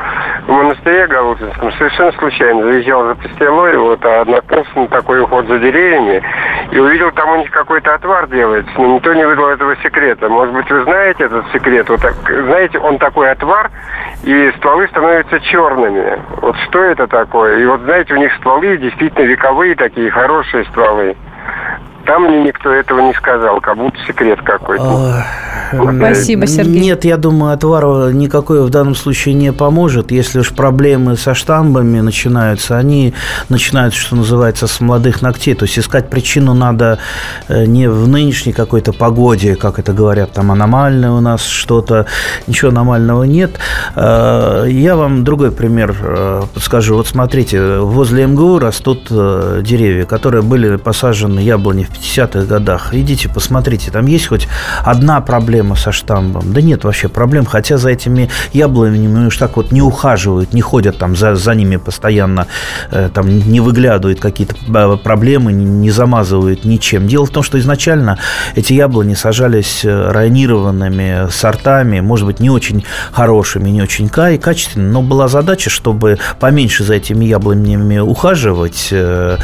в 0.47 0.51
монастыре 0.51 1.07
Галутинском, 1.07 1.71
совершенно 1.73 2.11
случайно 2.13 2.63
заезжал 2.63 3.07
за 3.07 3.15
пастилой, 3.15 3.77
вот, 3.77 4.03
а 4.05 4.21
однокурсный 4.21 4.87
такой 4.87 5.21
уход 5.21 5.47
за 5.47 5.59
деревьями, 5.59 6.23
и 6.71 6.79
увидел, 6.79 7.11
там 7.11 7.29
у 7.29 7.35
них 7.37 7.51
какой-то 7.51 7.93
отвар 7.93 8.27
делается, 8.27 8.71
но 8.77 8.95
никто 8.95 9.13
не 9.13 9.25
выдал 9.25 9.49
этого 9.49 9.75
секрета. 9.77 10.29
Может 10.29 10.53
быть, 10.53 10.69
вы 10.69 10.83
знаете 10.83 11.25
этот 11.25 11.45
секрет? 11.51 11.89
Вот 11.89 12.01
так, 12.01 12.15
знаете, 12.27 12.79
он 12.79 12.97
такой 12.97 13.31
отвар, 13.31 13.69
и 14.23 14.51
стволы 14.57 14.87
становятся 14.87 15.39
черными. 15.41 16.21
Вот 16.41 16.55
что 16.67 16.81
это 16.83 17.07
такое? 17.07 17.59
И 17.59 17.65
вот, 17.65 17.81
знаете, 17.81 18.13
у 18.13 18.17
них 18.17 18.33
стволы 18.35 18.77
действительно 18.77 19.25
вековые 19.25 19.75
такие, 19.75 20.09
хорошие 20.09 20.65
стволы. 20.65 21.15
Там 22.07 22.23
мне 22.23 22.45
никто 22.45 22.71
этого 22.71 23.01
не 23.01 23.13
сказал, 23.15 23.59
как 23.59 23.75
будто 23.75 23.97
секрет 24.07 24.39
какой-то. 24.41 25.25
Спасибо, 25.97 26.47
Сергей. 26.47 26.79
Нет, 26.79 27.03
я 27.03 27.17
думаю, 27.17 27.51
отвар 27.53 28.13
никакой 28.13 28.63
в 28.63 28.69
данном 28.69 28.95
случае 28.95 29.35
не 29.35 29.51
поможет. 29.51 30.11
Если 30.11 30.39
уж 30.39 30.53
проблемы 30.53 31.17
со 31.17 31.33
штамбами 31.33 31.99
начинаются, 31.99 32.77
они 32.77 33.13
начинаются, 33.49 33.99
что 33.99 34.15
называется, 34.15 34.67
с 34.67 34.79
молодых 34.79 35.21
ногтей. 35.21 35.53
То 35.55 35.65
есть 35.65 35.77
искать 35.77 36.09
причину 36.09 36.53
надо 36.53 36.99
э, 37.49 37.65
не 37.65 37.89
в 37.89 38.07
нынешней 38.07 38.53
какой-то 38.53 38.93
погоде, 38.93 39.55
как 39.55 39.77
это 39.77 39.91
говорят, 39.91 40.31
там 40.31 40.49
аномальное 40.51 41.11
у 41.11 41.19
нас 41.19 41.45
что-то. 41.45 42.05
Ничего 42.47 42.71
аномального 42.71 43.23
нет. 43.23 43.59
Э, 43.97 44.65
я 44.69 44.95
вам 44.95 45.25
другой 45.25 45.51
пример 45.51 45.93
э, 45.99 46.43
скажу. 46.61 46.95
Вот 46.95 47.07
смотрите, 47.07 47.79
возле 47.79 48.25
МГУ 48.25 48.59
растут 48.59 49.07
деревья, 49.09 50.05
которые 50.05 50.41
были 50.41 50.77
посажены 50.77 51.41
яблони 51.41 51.83
в 51.83 51.96
50-х 51.97 52.45
годах. 52.45 52.93
Идите, 52.93 53.29
посмотрите, 53.29 53.91
там 53.91 54.05
есть 54.05 54.27
хоть 54.27 54.47
одна 54.83 55.21
проблема 55.21 55.75
со 55.75 55.91
штамбом? 55.91 56.53
Да 56.53 56.61
нет 56.61 56.83
вообще 56.83 57.07
проблем, 57.09 57.45
хотя 57.45 57.77
за 57.77 57.89
этими 57.89 58.29
яблонями 58.53 59.27
уж 59.27 59.37
так 59.37 59.57
вот 59.57 59.71
не 59.71 59.81
ухаживают, 59.81 60.53
не 60.53 60.61
ходят 60.61 60.97
там 60.97 61.15
за, 61.15 61.35
за 61.35 61.55
ними 61.55 61.77
постоянно, 61.77 62.47
э, 62.91 63.09
там 63.13 63.27
не 63.27 63.59
выглядывают 63.59 64.19
какие-то 64.19 64.55
проблемы, 64.97 65.51
не 65.53 65.91
замазывают 65.91 66.65
ничем. 66.65 67.07
Дело 67.07 67.25
в 67.25 67.29
том, 67.29 67.43
что 67.43 67.59
изначально 67.59 68.17
эти 68.55 68.73
яблони 68.73 69.13
сажались 69.13 69.83
э, 69.83 70.11
районированными 70.11 71.29
сортами, 71.29 71.99
может 71.99 72.25
быть, 72.25 72.39
не 72.39 72.49
очень 72.49 72.83
хорошими, 73.11 73.69
не 73.69 73.81
очень 73.81 74.09
качественными, 74.09 74.91
но 74.91 75.01
была 75.01 75.27
задача, 75.27 75.69
чтобы 75.69 76.17
поменьше 76.39 76.83
за 76.83 76.95
этими 76.95 77.25
яблонями 77.25 77.99
ухаживать, 77.99 78.89
э, 78.91 79.37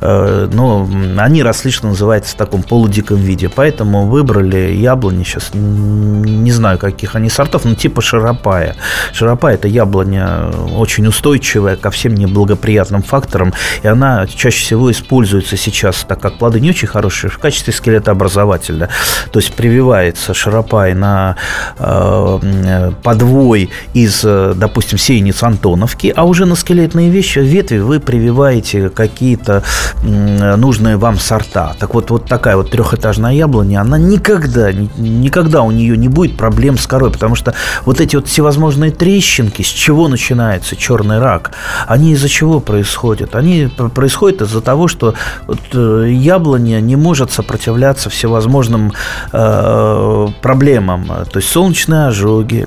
но 0.00 0.88
они 1.18 1.42
росли, 1.42 1.70
что 1.70 1.86
называется, 1.98 2.34
в 2.34 2.38
таком 2.38 2.62
полудиком 2.62 3.16
виде. 3.16 3.48
Поэтому 3.48 4.06
выбрали 4.06 4.72
яблони, 4.72 5.24
сейчас 5.24 5.50
не 5.52 6.52
знаю, 6.52 6.78
каких 6.78 7.16
они 7.16 7.28
сортов, 7.28 7.64
но 7.64 7.74
типа 7.74 8.00
широпая. 8.00 8.76
Широпая– 9.12 9.54
это 9.56 9.66
яблоня 9.66 10.50
очень 10.76 11.06
устойчивая 11.08 11.76
ко 11.76 11.90
всем 11.90 12.14
неблагоприятным 12.14 13.02
факторам, 13.02 13.52
и 13.82 13.88
она 13.88 14.26
чаще 14.26 14.64
всего 14.64 14.90
используется 14.92 15.56
сейчас, 15.56 16.04
так 16.08 16.20
как 16.20 16.38
плоды 16.38 16.60
не 16.60 16.70
очень 16.70 16.86
хорошие, 16.86 17.30
в 17.30 17.38
качестве 17.38 17.72
скелетообразователя. 17.72 18.88
То 19.32 19.40
есть 19.40 19.52
прививается 19.54 20.34
широпай 20.34 20.94
на 20.94 21.34
э, 21.78 22.92
подвой 23.02 23.70
из, 23.92 24.22
допустим, 24.22 24.98
сеянец 24.98 25.42
Антоновки, 25.42 26.12
а 26.14 26.24
уже 26.24 26.46
на 26.46 26.54
скелетные 26.54 27.10
вещи, 27.10 27.40
ветви 27.40 27.78
вы 27.78 27.98
прививаете 27.98 28.88
какие-то 28.88 29.64
нужные 30.02 30.96
вам 30.96 31.18
сорта. 31.18 31.74
Так 31.88 31.94
вот, 31.94 32.10
вот 32.10 32.26
такая 32.26 32.54
вот 32.54 32.70
трехэтажная 32.70 33.32
яблоня, 33.32 33.80
она 33.80 33.96
никогда, 33.96 34.70
никогда 34.72 35.62
у 35.62 35.70
нее 35.70 35.96
не 35.96 36.08
будет 36.08 36.36
проблем 36.36 36.76
с 36.76 36.86
корой, 36.86 37.10
потому 37.10 37.34
что 37.34 37.54
вот 37.86 37.98
эти 38.02 38.14
вот 38.14 38.28
всевозможные 38.28 38.90
трещинки, 38.90 39.62
с 39.62 39.68
чего 39.68 40.06
начинается 40.08 40.76
черный 40.76 41.18
рак, 41.18 41.52
они 41.86 42.12
из-за 42.12 42.28
чего 42.28 42.60
происходят? 42.60 43.34
Они 43.34 43.70
происходят 43.94 44.42
из-за 44.42 44.60
того, 44.60 44.86
что 44.86 45.14
вот 45.46 45.60
э, 45.72 46.10
яблоня 46.10 46.82
не 46.82 46.96
может 46.96 47.32
сопротивляться 47.32 48.10
всевозможным 48.10 48.92
э, 49.32 50.26
проблемам, 50.42 51.06
то 51.06 51.38
есть 51.38 51.48
солнечные 51.48 52.08
ожоги, 52.08 52.66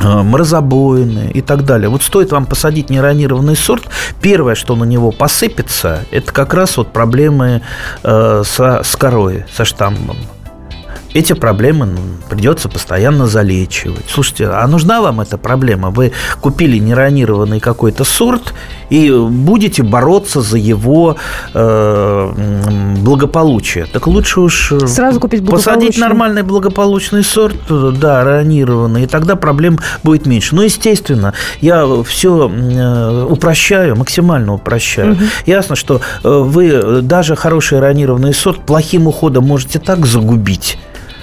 Э, 0.00 0.22
морозобоины 0.22 1.30
и 1.32 1.42
так 1.42 1.64
далее. 1.64 1.88
Вот 1.88 2.02
стоит 2.02 2.32
вам 2.32 2.46
посадить 2.46 2.90
неронированный 2.90 3.56
сорт, 3.56 3.84
первое, 4.20 4.54
что 4.54 4.74
на 4.74 4.84
него 4.84 5.12
посыпется, 5.12 6.04
это 6.10 6.32
как 6.32 6.54
раз 6.54 6.76
вот 6.76 6.92
проблемы 6.92 7.62
э, 8.02 8.42
со, 8.44 8.82
с 8.82 8.96
корой, 8.96 9.44
со 9.54 9.64
штамбом. 9.64 10.16
Эти 11.14 11.32
проблемы 11.34 11.86
ну, 11.86 11.98
придется 12.28 12.68
постоянно 12.68 13.26
залечивать. 13.26 14.04
Слушайте, 14.08 14.48
а 14.48 14.66
нужна 14.66 15.00
вам 15.00 15.20
эта 15.20 15.38
проблема? 15.38 15.90
Вы 15.90 16.12
купили 16.40 16.78
неронированный 16.78 17.60
какой-то 17.60 18.04
сорт 18.04 18.54
и 18.90 19.10
будете 19.10 19.82
бороться 19.82 20.40
за 20.40 20.58
его 20.58 21.16
э, 21.54 22.32
благополучие. 22.98 23.86
Так 23.86 24.06
лучше 24.06 24.40
уж 24.40 24.72
э, 24.72 24.86
Сразу 24.86 25.20
купить 25.20 25.46
посадить 25.46 25.98
нормальный 25.98 26.42
благополучный 26.42 27.24
сорт, 27.24 27.56
да, 27.68 28.24
ронированный, 28.24 29.04
и 29.04 29.06
тогда 29.06 29.36
проблем 29.36 29.78
будет 30.02 30.26
меньше. 30.26 30.54
Ну, 30.54 30.62
естественно, 30.62 31.34
я 31.60 31.86
все 32.04 32.50
э, 32.50 33.26
упрощаю, 33.28 33.96
максимально 33.96 34.54
упрощаю. 34.54 35.12
Угу. 35.12 35.20
Ясно, 35.46 35.76
что 35.76 36.00
э, 36.22 36.28
вы 36.28 37.02
даже 37.02 37.36
хороший 37.36 37.80
ронированный 37.80 38.34
сорт 38.34 38.60
плохим 38.64 39.06
уходом 39.06 39.44
можете 39.44 39.78
так 39.78 40.06
загубить, 40.06 40.78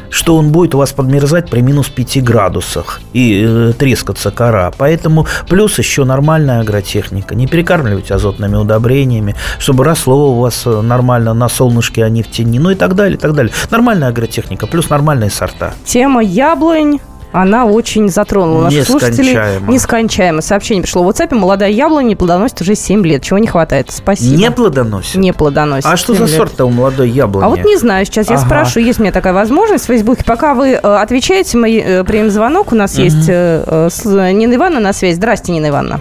что 0.10 0.36
он 0.36 0.52
будет 0.52 0.76
у 0.76 0.78
вас 0.78 0.92
подмерзать 0.92 1.50
при 1.50 1.62
минус 1.62 1.90
5 1.90 2.24
градусах 2.24 3.02
и 3.14 3.46
э, 3.46 3.74
трескаться 3.78 4.32
кора. 4.32 4.72
Поэтому 4.78 5.26
плюс 5.48 5.78
еще 5.78 6.04
нормальная 6.04 6.62
агротехника. 6.62 7.36
Не 7.36 7.48
перекармливать 7.48 8.12
азотными 8.12 8.56
удобрениями, 8.56 9.36
чтобы 9.60 9.84
росло 9.84 10.32
у 10.32 10.40
вас 10.40 10.64
э, 10.66 10.82
нормально 10.82 11.34
на 11.34 11.50
солнышке, 11.50 12.04
а 12.04 12.10
не 12.10 12.24
в 12.24 12.32
тени. 12.32 12.60
Ну 12.60 12.72
и 12.72 12.76
так 12.76 12.96
далее, 12.96 13.18
и 13.18 13.20
так 13.20 13.34
далее. 13.34 13.54
Нормальная 13.70 14.10
агротехника, 14.10 14.68
плюс 14.68 14.90
нормальные 14.90 15.30
сорта. 15.30 15.74
Тема 15.86 16.22
яблонь 16.22 17.00
она 17.32 17.66
очень 17.66 18.10
затронула 18.10 18.66
наших 18.66 18.86
слушателей. 18.86 19.38
Нескончаемо. 19.68 20.42
Сообщение 20.42 20.84
пришло 20.84 21.04
в 21.04 21.10
WhatsApp. 21.10 21.36
Молодая 21.36 21.70
яблоня 21.70 22.08
не 22.08 22.16
плодоносит 22.16 22.62
уже 22.62 22.76
7 22.76 23.06
лет. 23.06 23.24
Чего 23.24 23.38
не 23.38 23.48
хватает? 23.48 23.92
Спасибо. 23.92 24.38
Не 24.38 24.52
плодоносит? 24.52 25.16
Не 25.16 25.32
плодоносит. 25.32 25.86
А 25.86 25.96
что 25.96 26.14
за 26.14 26.28
сорт-то 26.28 26.66
у 26.66 26.70
молодой 26.70 27.10
яблони? 27.10 27.46
А 27.46 27.50
вот 27.50 27.64
не 27.64 27.78
знаю. 27.78 28.06
Сейчас 28.06 28.28
ага. 28.28 28.40
я 28.40 28.40
спрашиваю. 28.40 28.86
Есть 28.86 29.00
у 29.00 29.04
меня 29.04 29.12
такая 29.12 29.34
возможность 29.34 29.86
в 29.86 29.88
Фейсбуке. 29.88 30.24
Пока 30.26 30.54
вы 30.54 30.72
э, 30.72 30.78
отвечаете, 30.78 31.58
мы 31.58 31.78
э, 31.78 32.04
примем 32.04 32.30
звонок. 32.30 32.72
У 32.72 32.76
нас 32.76 32.96
угу. 32.96 33.04
есть 33.04 33.30
э, 33.30 33.90
Нина 34.34 34.56
Ивановна 34.56 34.80
на 34.80 34.94
связь. 34.94 35.16
Здрасте, 35.16 35.52
Нина 35.52 35.70
Ивановна. 35.70 36.00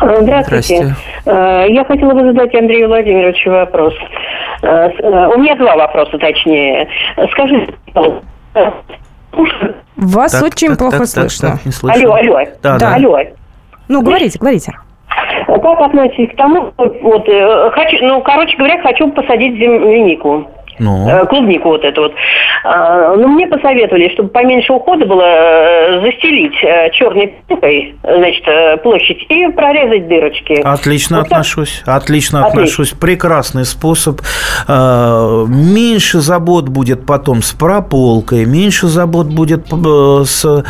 Здравствуйте. 0.00 0.96
Здравствуйте. 1.24 1.74
Я 1.74 1.84
хотела 1.86 2.14
бы 2.14 2.22
задать 2.24 2.54
Андрею 2.54 2.88
Владимировичу 2.88 3.50
вопрос. 3.50 3.94
У 4.62 4.66
меня 5.38 5.54
два 5.56 5.76
вопроса, 5.76 6.18
точнее. 6.18 6.88
Скажите, 7.32 7.74
вас 9.96 10.32
так, 10.32 10.42
очень 10.42 10.68
так, 10.68 10.78
плохо 10.78 10.98
так, 10.98 11.06
слышно. 11.06 11.48
Так, 11.48 11.56
так, 11.58 11.66
не 11.66 11.72
слышно. 11.72 12.02
Алло, 12.02 12.14
алло. 12.14 12.46
Да, 12.62 12.78
да. 12.78 12.94
Алло. 12.94 13.18
Ну, 13.88 14.02
говорите, 14.02 14.38
говорите. 14.38 14.72
Как 15.46 15.80
относитесь 15.80 16.32
к 16.32 16.36
тому, 16.36 16.72
вот, 16.76 17.28
э, 17.28 17.70
хочу, 17.72 18.04
ну, 18.06 18.22
короче 18.22 18.56
говоря, 18.56 18.80
хочу 18.82 19.10
посадить 19.12 19.54
землянику. 19.58 20.48
Ну. 20.78 21.08
Э, 21.08 21.26
клубнику 21.26 21.68
вот 21.68 21.84
эту 21.84 22.02
вот. 22.02 22.12
А, 22.64 23.14
ну, 23.16 23.28
мне 23.28 23.46
посоветовали, 23.46 24.08
чтобы 24.14 24.28
поменьше 24.30 24.72
ухода 24.72 25.06
было, 25.06 25.22
э, 25.22 26.00
застелить 26.00 26.54
э, 26.62 26.90
черной 26.92 27.34
пленкой, 27.46 27.94
значит, 28.02 28.82
площадь 28.82 29.24
и 29.28 29.48
прорезать 29.48 30.08
дырочки. 30.08 30.60
Отлично 30.62 31.18
вот 31.18 31.26
отношусь. 31.26 31.82
Так. 31.84 32.02
Отлично, 32.02 32.46
отношусь. 32.46 32.90
Прекрасный 32.90 33.64
способ. 33.64 34.20
Меньше 34.68 36.20
забот 36.20 36.68
будет 36.68 37.06
потом 37.06 37.42
с 37.42 37.52
прополкой, 37.52 38.44
меньше 38.44 38.86
забот 38.86 39.26
будет 39.26 39.66
с 39.68 40.64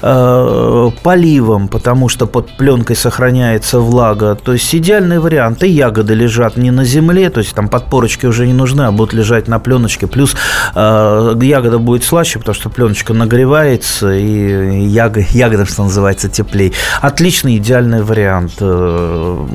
поливом, 0.00 1.68
потому 1.68 2.08
что 2.08 2.26
под 2.26 2.56
пленкой 2.56 2.96
сохраняется 2.96 3.80
влага. 3.80 4.34
То 4.34 4.52
есть 4.52 4.74
идеальный 4.74 5.18
вариант. 5.18 5.62
И 5.62 5.68
ягоды 5.68 6.14
лежат 6.14 6.56
не 6.56 6.70
на 6.70 6.84
земле, 6.84 7.30
то 7.30 7.40
есть 7.40 7.54
там 7.54 7.68
подпорочки 7.68 8.26
уже 8.26 8.46
не 8.46 8.52
нужны, 8.52 8.82
а 8.82 8.92
будут 8.92 9.12
лежать 9.14 9.43
на 9.48 9.58
пленочке. 9.58 10.06
Плюс 10.06 10.34
э, 10.74 11.34
ягода 11.42 11.78
будет 11.78 12.04
слаще, 12.04 12.38
потому 12.38 12.54
что 12.54 12.70
пленочка 12.70 13.12
нагревается, 13.12 14.12
и 14.12 14.86
ягода, 14.86 15.26
ягода, 15.30 15.66
что 15.66 15.84
называется, 15.84 16.28
теплей. 16.28 16.72
Отличный, 17.00 17.56
идеальный 17.56 18.02
вариант. 18.02 18.54
Э, 18.60 19.46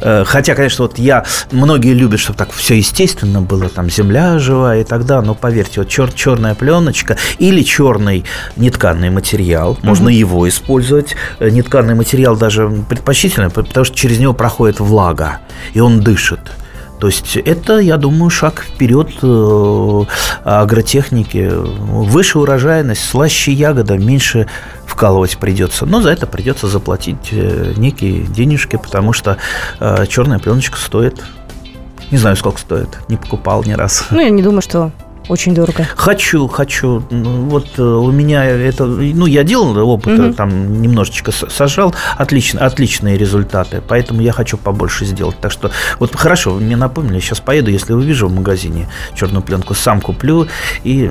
э, 0.00 0.24
хотя, 0.26 0.54
конечно, 0.54 0.84
вот 0.84 0.98
я... 0.98 1.24
Многие 1.52 1.92
любят, 1.92 2.20
чтобы 2.20 2.38
так 2.38 2.52
все 2.52 2.76
естественно 2.76 3.40
было, 3.40 3.68
там 3.68 3.90
земля 3.90 4.38
живая 4.38 4.80
и 4.80 4.84
тогда, 4.84 5.22
но 5.22 5.34
поверьте, 5.34 5.80
вот 5.80 5.88
чер, 5.88 6.12
черная 6.12 6.54
пленочка 6.54 7.16
или 7.38 7.62
черный 7.62 8.24
нетканный 8.56 9.10
материал, 9.10 9.78
можно 9.82 10.08
mm 10.08 10.16
его 10.16 10.48
использовать. 10.48 11.14
Э, 11.38 11.50
нетканный 11.50 11.94
материал 11.94 12.36
даже 12.36 12.68
предпочтительный, 12.88 13.50
потому 13.50 13.84
что 13.84 13.96
через 13.96 14.18
него 14.18 14.32
проходит 14.32 14.80
влага, 14.80 15.38
и 15.74 15.80
он 15.80 16.00
дышит. 16.00 16.40
То 17.00 17.08
есть 17.08 17.36
это, 17.36 17.78
я 17.78 17.96
думаю, 17.96 18.30
шаг 18.30 18.62
вперед 18.62 19.10
э, 19.22 20.04
агротехники. 20.44 21.50
Выше 21.52 22.38
урожайность, 22.38 23.04
слаще 23.04 23.52
ягода, 23.52 23.98
меньше 23.98 24.48
вкалывать 24.86 25.36
придется. 25.38 25.84
Но 25.86 26.00
за 26.00 26.10
это 26.10 26.26
придется 26.26 26.68
заплатить 26.68 27.28
э, 27.32 27.74
некие 27.76 28.22
денежки, 28.22 28.76
потому 28.76 29.12
что 29.12 29.36
э, 29.80 30.06
черная 30.08 30.38
пленочка 30.38 30.78
стоит 30.78 31.22
не 32.10 32.18
знаю, 32.18 32.36
сколько 32.36 32.60
стоит. 32.60 32.88
Не 33.08 33.16
покупал 33.16 33.64
ни 33.64 33.72
раз. 33.72 34.06
Ну, 34.10 34.20
я 34.20 34.30
не 34.30 34.42
думаю, 34.42 34.62
что 34.62 34.92
очень 35.28 35.54
дорого. 35.54 35.86
Хочу, 35.96 36.46
хочу. 36.48 37.02
Вот 37.10 37.78
э, 37.78 37.82
у 37.82 38.10
меня 38.10 38.44
это, 38.44 38.86
ну, 38.86 39.26
я 39.26 39.44
делал 39.44 39.76
опыт, 39.88 40.18
угу. 40.18 40.34
там 40.34 40.80
немножечко 40.80 41.32
сажал, 41.32 41.94
отлично, 42.16 42.64
отличные 42.64 43.16
результаты, 43.16 43.82
поэтому 43.86 44.20
я 44.20 44.32
хочу 44.32 44.56
побольше 44.56 45.04
сделать. 45.04 45.36
Так 45.40 45.52
что, 45.52 45.70
вот 45.98 46.14
хорошо, 46.14 46.52
вы 46.52 46.60
мне 46.60 46.76
напомнили, 46.76 47.20
сейчас 47.20 47.40
поеду, 47.40 47.70
если 47.70 47.92
увижу 47.92 48.28
в 48.28 48.34
магазине 48.34 48.88
черную 49.14 49.42
пленку, 49.42 49.74
сам 49.74 50.00
куплю 50.00 50.48
и 50.84 51.10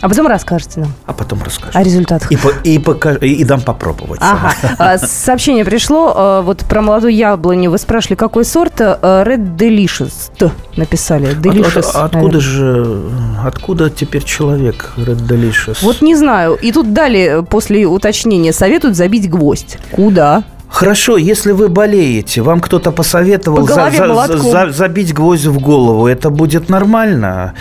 а 0.00 0.08
потом 0.08 0.26
расскажете 0.26 0.80
нам. 0.80 0.92
А 1.06 1.12
потом 1.12 1.42
расскажу. 1.42 1.78
О 1.78 1.82
результатах. 1.82 2.30
И, 2.32 2.36
по, 2.36 2.48
и, 2.64 2.78
пока, 2.78 3.12
и 3.14 3.44
дам 3.44 3.60
попробовать. 3.60 4.20
Ага. 4.22 4.52
А, 4.78 4.98
сообщение 4.98 5.64
пришло. 5.64 6.12
А, 6.16 6.42
вот 6.42 6.60
про 6.60 6.80
молодую 6.80 7.14
яблоню. 7.14 7.70
Вы 7.70 7.78
спрашивали, 7.78 8.16
какой 8.16 8.44
сорт? 8.44 8.80
А, 8.80 9.24
Red 9.24 9.56
Delicious. 9.56 10.30
Т 10.38 10.50
написали. 10.76 11.36
Delicious. 11.36 11.90
От, 11.90 11.96
от, 11.96 12.16
откуда 12.16 12.40
же, 12.40 13.02
откуда 13.44 13.90
теперь 13.90 14.22
человек 14.24 14.92
Red 14.96 15.26
Delicious? 15.26 15.78
Вот 15.82 16.00
не 16.00 16.16
знаю. 16.16 16.54
И 16.54 16.72
тут 16.72 16.92
далее, 16.92 17.42
после 17.42 17.86
уточнения, 17.86 18.52
советуют 18.52 18.96
забить 18.96 19.28
гвоздь. 19.28 19.78
Куда? 19.92 20.44
Хорошо, 20.70 21.16
если 21.16 21.50
вы 21.50 21.68
болеете, 21.68 22.42
вам 22.42 22.60
кто-то 22.60 22.92
посоветовал 22.92 23.66
По 23.66 23.72
за, 23.72 23.90
за, 23.90 24.36
за, 24.38 24.70
забить 24.70 25.12
гвоздь 25.12 25.46
в 25.46 25.58
голову, 25.58 26.06
это 26.06 26.30
будет 26.30 26.68
нормально. 26.68 27.54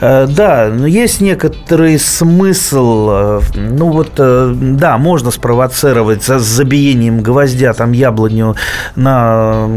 Э, 0.00 0.26
да, 0.26 0.70
но 0.72 0.86
есть 0.86 1.20
некоторый 1.20 1.98
смысл. 1.98 3.08
Э, 3.10 3.40
ну 3.54 3.90
вот, 3.90 4.12
э, 4.16 4.54
да, 4.56 4.96
можно 4.96 5.30
спровоцировать 5.30 6.24
за 6.24 6.38
забиением 6.38 7.20
гвоздя 7.20 7.74
там 7.74 7.92
яблоню 7.92 8.56
на, 8.96 9.68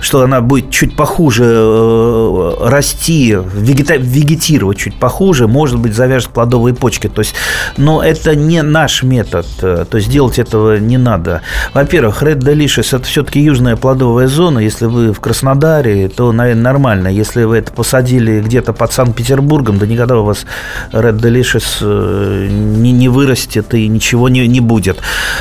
что 0.00 0.22
она 0.22 0.40
будет 0.40 0.70
чуть 0.70 0.96
похуже 0.96 2.56
расти, 2.60 3.38
вегета, 3.54 3.96
вегетировать 3.96 4.78
чуть 4.78 4.98
похуже, 4.98 5.46
может 5.46 5.78
быть, 5.78 5.94
завяжет 5.94 6.30
плодовые 6.30 6.74
почки. 6.74 7.08
То 7.08 7.20
есть, 7.20 7.34
но 7.76 8.02
это 8.02 8.34
не 8.34 8.62
наш 8.62 9.04
метод. 9.04 9.46
То 9.60 9.88
есть 9.92 10.10
делать 10.10 10.40
этого 10.40 10.78
не 10.78 10.98
надо. 10.98 11.40
Во-первых, 11.74 12.22
Red 12.22 12.38
Delicious– 12.40 12.96
это 12.96 13.04
все-таки 13.04 13.40
южная 13.40 13.76
плодовая 13.76 14.28
зона. 14.28 14.58
Если 14.58 14.86
вы 14.86 15.12
в 15.12 15.20
Краснодаре, 15.20 16.08
то, 16.08 16.32
наверное, 16.32 16.62
нормально. 16.62 17.08
Если 17.08 17.44
вы 17.44 17.58
это 17.58 17.72
посадили 17.72 18.40
где-то 18.40 18.72
под 18.72 18.92
Санкт-Петербургом, 18.92 19.78
да 19.78 19.86
никогда 19.86 20.18
у 20.18 20.24
вас 20.24 20.46
Red 20.92 21.20
Delicious 21.20 21.78
э, 21.80 22.48
не, 22.50 22.92
не 22.92 23.08
вырастет 23.08 23.74
и 23.74 23.88
ничего 23.88 24.28
не, 24.28 24.46
не 24.46 24.60
будет. 24.60 24.98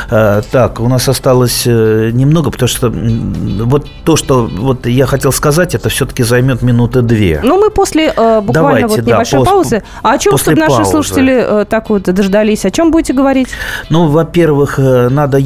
Э, 0.10 0.42
так, 0.52 0.80
у 0.80 0.88
нас 0.88 1.08
осталось 1.08 1.64
э, 1.66 2.12
немного, 2.14 2.52
потому 2.52 2.70
что 2.70 2.90
вот 2.90 3.88
то, 4.04 4.16
что 4.16 4.46
вот 4.46 4.86
я 4.88 5.06
хотел 5.06 5.32
сказать, 5.32 5.76
это 5.76 5.90
все-таки 5.90 6.24
займет 6.24 6.62
минуты 6.62 7.02
две. 7.02 7.42
Ну, 7.44 7.60
мы 7.60 7.70
после 7.70 8.10
буквально 8.10 8.52
Давайте, 8.54 8.88
вот 8.88 9.06
небольшой 9.06 9.40
да, 9.40 9.46
паузы. 9.46 9.84
А 10.04 10.14
о 10.14 10.18
чем, 10.18 10.38
чтобы 10.38 10.60
наши 10.60 10.78
паузы. 10.78 10.92
слушатели 10.92 11.66
так 11.70 11.90
вот 11.90 12.04
дождались? 12.04 12.66
О 12.66 12.72
чем 12.72 12.92
будете 12.92 13.14
говорить? 13.14 13.50
Ну, 13.90 14.08
во-первых, 14.08 14.78
надо 14.78 15.38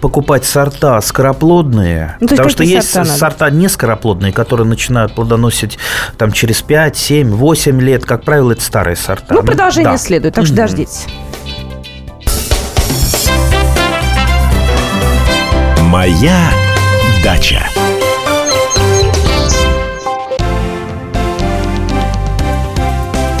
покупать 0.00 0.44
сорта 0.44 1.00
скороплодные, 1.00 2.16
ну, 2.20 2.28
потому 2.28 2.48
что 2.48 2.64
есть 2.64 2.90
сорта, 2.90 3.10
сорта 3.10 3.50
не 3.50 3.68
скороплодные, 3.68 4.32
которые 4.32 4.66
начинают 4.66 5.14
плодоносить 5.14 5.78
там 6.18 6.32
через 6.32 6.62
5, 6.62 6.96
7, 6.96 7.30
8 7.30 7.80
лет. 7.80 8.04
Как 8.04 8.24
правило, 8.24 8.52
это 8.52 8.62
старые 8.62 8.96
сорта. 8.96 9.34
Ну, 9.34 9.42
продолжение 9.42 9.92
да. 9.92 9.98
следует, 9.98 10.34
так 10.34 10.46
что 10.46 10.54
mm-hmm. 10.54 10.56
дождитесь. 10.56 11.06
Моя 15.82 16.50
дача. 17.24 17.62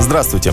Здравствуйте. 0.00 0.52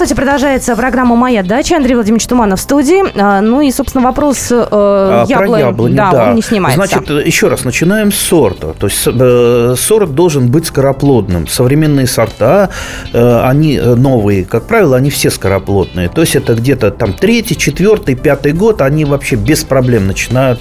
Здравствуйте, 0.00 0.22
продолжается 0.22 0.76
программа 0.76 1.14
«Моя 1.14 1.42
дача». 1.42 1.76
Андрей 1.76 1.92
Владимирович 1.92 2.26
Туманов 2.26 2.58
в 2.58 2.62
студии. 2.62 3.02
А, 3.20 3.42
ну 3.42 3.60
и, 3.60 3.70
собственно, 3.70 4.02
вопрос 4.02 4.50
э, 4.50 4.66
а, 4.70 5.26
яблонь. 5.28 5.50
Про 5.50 5.58
яблони, 5.58 5.94
да, 5.94 6.10
да, 6.10 6.28
он 6.30 6.36
не 6.36 6.40
снимается. 6.40 6.86
Значит, 6.86 7.10
еще 7.26 7.48
раз, 7.48 7.64
начинаем 7.64 8.10
с 8.10 8.16
сорта. 8.16 8.72
То 8.72 8.86
есть 8.86 9.02
э, 9.04 9.74
сорт 9.76 10.14
должен 10.14 10.50
быть 10.50 10.64
скороплодным. 10.64 11.46
Современные 11.46 12.06
сорта, 12.06 12.70
э, 13.12 13.40
они 13.42 13.76
э, 13.76 13.94
новые, 13.94 14.46
как 14.46 14.66
правило, 14.66 14.96
они 14.96 15.10
все 15.10 15.28
скороплодные. 15.28 16.08
То 16.08 16.22
есть 16.22 16.34
это 16.34 16.54
где-то 16.54 16.92
там 16.92 17.12
третий, 17.12 17.58
четвертый, 17.58 18.14
пятый 18.14 18.52
год, 18.52 18.80
они 18.80 19.04
вообще 19.04 19.36
без 19.36 19.64
проблем 19.64 20.06
начинают 20.06 20.60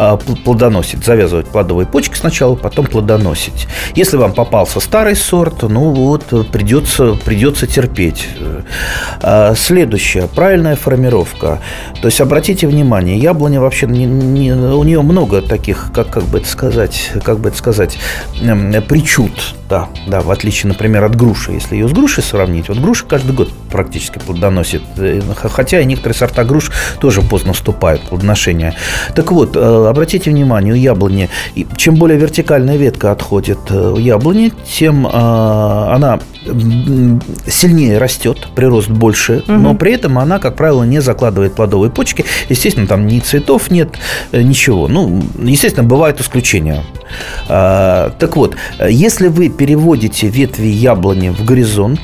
э, 0.00 0.18
плодоносить, 0.44 1.04
завязывать 1.04 1.46
плодовые 1.46 1.86
почки 1.86 2.16
сначала, 2.16 2.56
потом 2.56 2.86
плодоносить. 2.86 3.68
Если 3.94 4.16
вам 4.16 4.32
попался 4.32 4.80
старый 4.80 5.14
сорт, 5.14 5.62
ну 5.62 5.92
вот, 5.92 6.24
придется, 6.50 7.16
придется 7.24 7.68
терпеть. 7.68 8.26
А, 9.20 9.54
следующее. 9.54 10.28
Правильная 10.34 10.76
формировка. 10.76 11.60
То 12.00 12.06
есть, 12.06 12.20
обратите 12.20 12.66
внимание, 12.66 13.18
яблоня 13.18 13.60
вообще, 13.60 13.86
не, 13.86 14.06
не, 14.06 14.52
у 14.52 14.82
нее 14.84 15.02
много 15.02 15.42
таких, 15.42 15.90
как, 15.94 16.10
как 16.10 16.24
бы 16.24 16.38
это 16.38 16.48
сказать, 16.48 17.12
как 17.24 17.40
бы 17.40 17.48
это 17.48 17.58
сказать, 17.58 17.98
причуд. 18.88 19.54
Да, 19.70 19.88
да, 20.08 20.20
в 20.20 20.32
отличие, 20.32 20.68
например, 20.68 21.04
от 21.04 21.14
груши. 21.14 21.52
Если 21.52 21.76
ее 21.76 21.88
с 21.88 21.92
грушей 21.92 22.24
сравнить, 22.24 22.68
вот 22.68 22.78
груша 22.78 23.04
каждый 23.06 23.36
год 23.36 23.50
практически 23.70 24.18
плодоносит. 24.18 24.82
Э, 24.96 25.20
хотя 25.36 25.80
и 25.80 25.84
некоторые 25.84 26.16
сорта 26.16 26.42
груш 26.42 26.72
тоже 27.00 27.22
поздно 27.22 27.52
вступают 27.52 28.02
в 28.02 28.08
плодоношение. 28.08 28.74
Так 29.14 29.30
вот, 29.30 29.56
э, 29.56 29.86
обратите 29.88 30.30
внимание, 30.30 30.72
у 30.72 30.76
яблони, 30.76 31.30
чем 31.76 31.94
более 31.94 32.18
вертикальная 32.18 32.76
ветка 32.76 33.12
отходит 33.12 33.60
э, 33.70 33.90
у 33.90 33.98
яблони, 33.98 34.52
тем 34.76 35.06
она 35.06 36.18
сильнее 37.46 37.98
растет, 37.98 38.48
прирост 38.70 38.88
больше, 38.88 39.42
угу. 39.48 39.52
но 39.52 39.74
при 39.74 39.92
этом 39.92 40.18
она, 40.18 40.38
как 40.38 40.54
правило, 40.54 40.84
не 40.84 41.00
закладывает 41.00 41.54
плодовые 41.54 41.90
почки. 41.90 42.24
Естественно, 42.48 42.86
там 42.86 43.06
ни 43.06 43.18
цветов 43.18 43.70
нет, 43.70 43.88
э, 44.30 44.42
ничего. 44.42 44.86
Ну, 44.86 45.22
естественно, 45.42 45.86
бывают 45.88 46.20
исключения. 46.20 46.84
А, 47.48 48.10
так 48.18 48.36
вот, 48.36 48.56
если 48.88 49.26
вы 49.26 49.48
переводите 49.48 50.28
ветви 50.28 50.68
яблони 50.68 51.30
в 51.30 51.44
горизонт, 51.44 52.00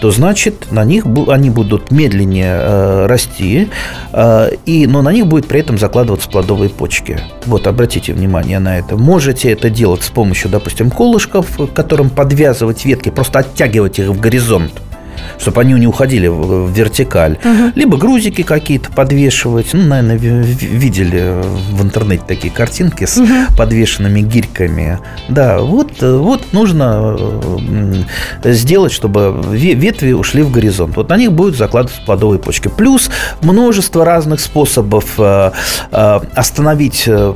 то 0.00 0.10
значит 0.10 0.72
на 0.72 0.84
них 0.84 1.04
они 1.28 1.50
будут 1.50 1.90
медленнее 1.90 2.56
э, 2.58 3.06
расти, 3.06 3.68
э, 4.12 4.50
и, 4.64 4.86
но 4.86 5.02
на 5.02 5.12
них 5.12 5.26
будет 5.26 5.46
при 5.46 5.60
этом 5.60 5.78
закладываться 5.78 6.28
плодовые 6.30 6.70
почки. 6.70 7.20
Вот, 7.44 7.66
обратите 7.66 8.14
внимание 8.14 8.58
на 8.58 8.78
это. 8.78 8.96
Можете 8.96 9.52
это 9.52 9.68
делать 9.68 10.02
с 10.02 10.08
помощью, 10.08 10.50
допустим, 10.50 10.90
колышков, 10.90 11.46
которым 11.74 12.08
подвязывать 12.08 12.84
ветки, 12.86 13.10
просто 13.10 13.40
оттягивать 13.40 13.98
их 13.98 14.08
в 14.08 14.18
горизонт 14.18 14.72
чтобы 15.38 15.60
они 15.60 15.74
не 15.74 15.86
уходили 15.86 16.28
в 16.28 16.70
вертикаль. 16.70 17.38
Угу. 17.44 17.72
Либо 17.74 17.96
грузики 17.96 18.42
какие-то 18.42 18.90
подвешивать. 18.90 19.68
Ну, 19.72 19.82
наверное, 19.82 20.42
видели 20.42 21.42
в 21.70 21.82
интернете 21.82 22.24
такие 22.26 22.52
картинки 22.52 23.04
с 23.04 23.18
угу. 23.18 23.28
подвешенными 23.56 24.20
гирьками. 24.20 24.98
Да, 25.28 25.60
вот, 25.60 26.00
вот 26.00 26.52
нужно 26.52 27.18
сделать, 28.44 28.92
чтобы 28.92 29.42
ветви 29.52 30.12
ушли 30.12 30.42
в 30.42 30.50
горизонт. 30.50 30.96
Вот 30.96 31.08
на 31.08 31.16
них 31.16 31.32
будут 31.32 31.56
закладываться 31.56 32.02
плодовые 32.04 32.38
почки. 32.38 32.68
Плюс 32.68 33.10
множество 33.40 34.04
разных 34.04 34.40
способов 34.40 35.14
э, 35.18 35.52
э, 35.90 36.20
остановить, 36.34 37.04
э, 37.06 37.34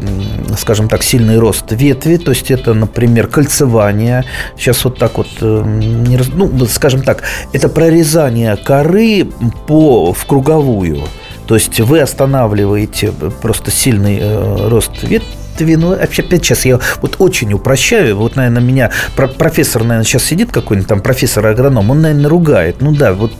скажем 0.58 0.88
так, 0.88 1.02
сильный 1.02 1.38
рост 1.38 1.70
ветви. 1.70 2.16
То 2.16 2.30
есть 2.30 2.50
это, 2.50 2.74
например, 2.74 3.26
кольцевание. 3.26 4.24
Сейчас 4.56 4.84
вот 4.84 4.98
так 4.98 5.18
вот, 5.18 5.28
ну, 5.40 6.66
скажем 6.66 7.02
так, 7.02 7.22
это 7.52 7.68
прорезание 7.76 8.56
коры 8.56 9.26
по, 9.66 10.14
в 10.14 10.24
круговую. 10.24 11.02
То 11.46 11.56
есть 11.56 11.78
вы 11.78 12.00
останавливаете 12.00 13.12
просто 13.42 13.70
сильный 13.70 14.16
э, 14.18 14.68
рост 14.68 15.02
ветви 15.02 15.45
ну, 15.64 15.96
вообще, 15.96 16.22
опять 16.22 16.44
сейчас 16.44 16.64
я 16.64 16.80
вот 17.00 17.16
очень 17.18 17.52
упрощаю. 17.52 18.16
Вот, 18.16 18.36
наверное, 18.36 18.62
меня 18.62 18.90
профессор, 19.14 19.82
наверное, 19.82 20.04
сейчас 20.04 20.24
сидит 20.24 20.52
какой-нибудь 20.52 20.88
там 20.88 21.00
профессор-агроном, 21.00 21.90
он, 21.90 22.00
наверное, 22.02 22.28
ругает. 22.28 22.76
Ну 22.80 22.92
да, 22.92 23.12
вот 23.12 23.32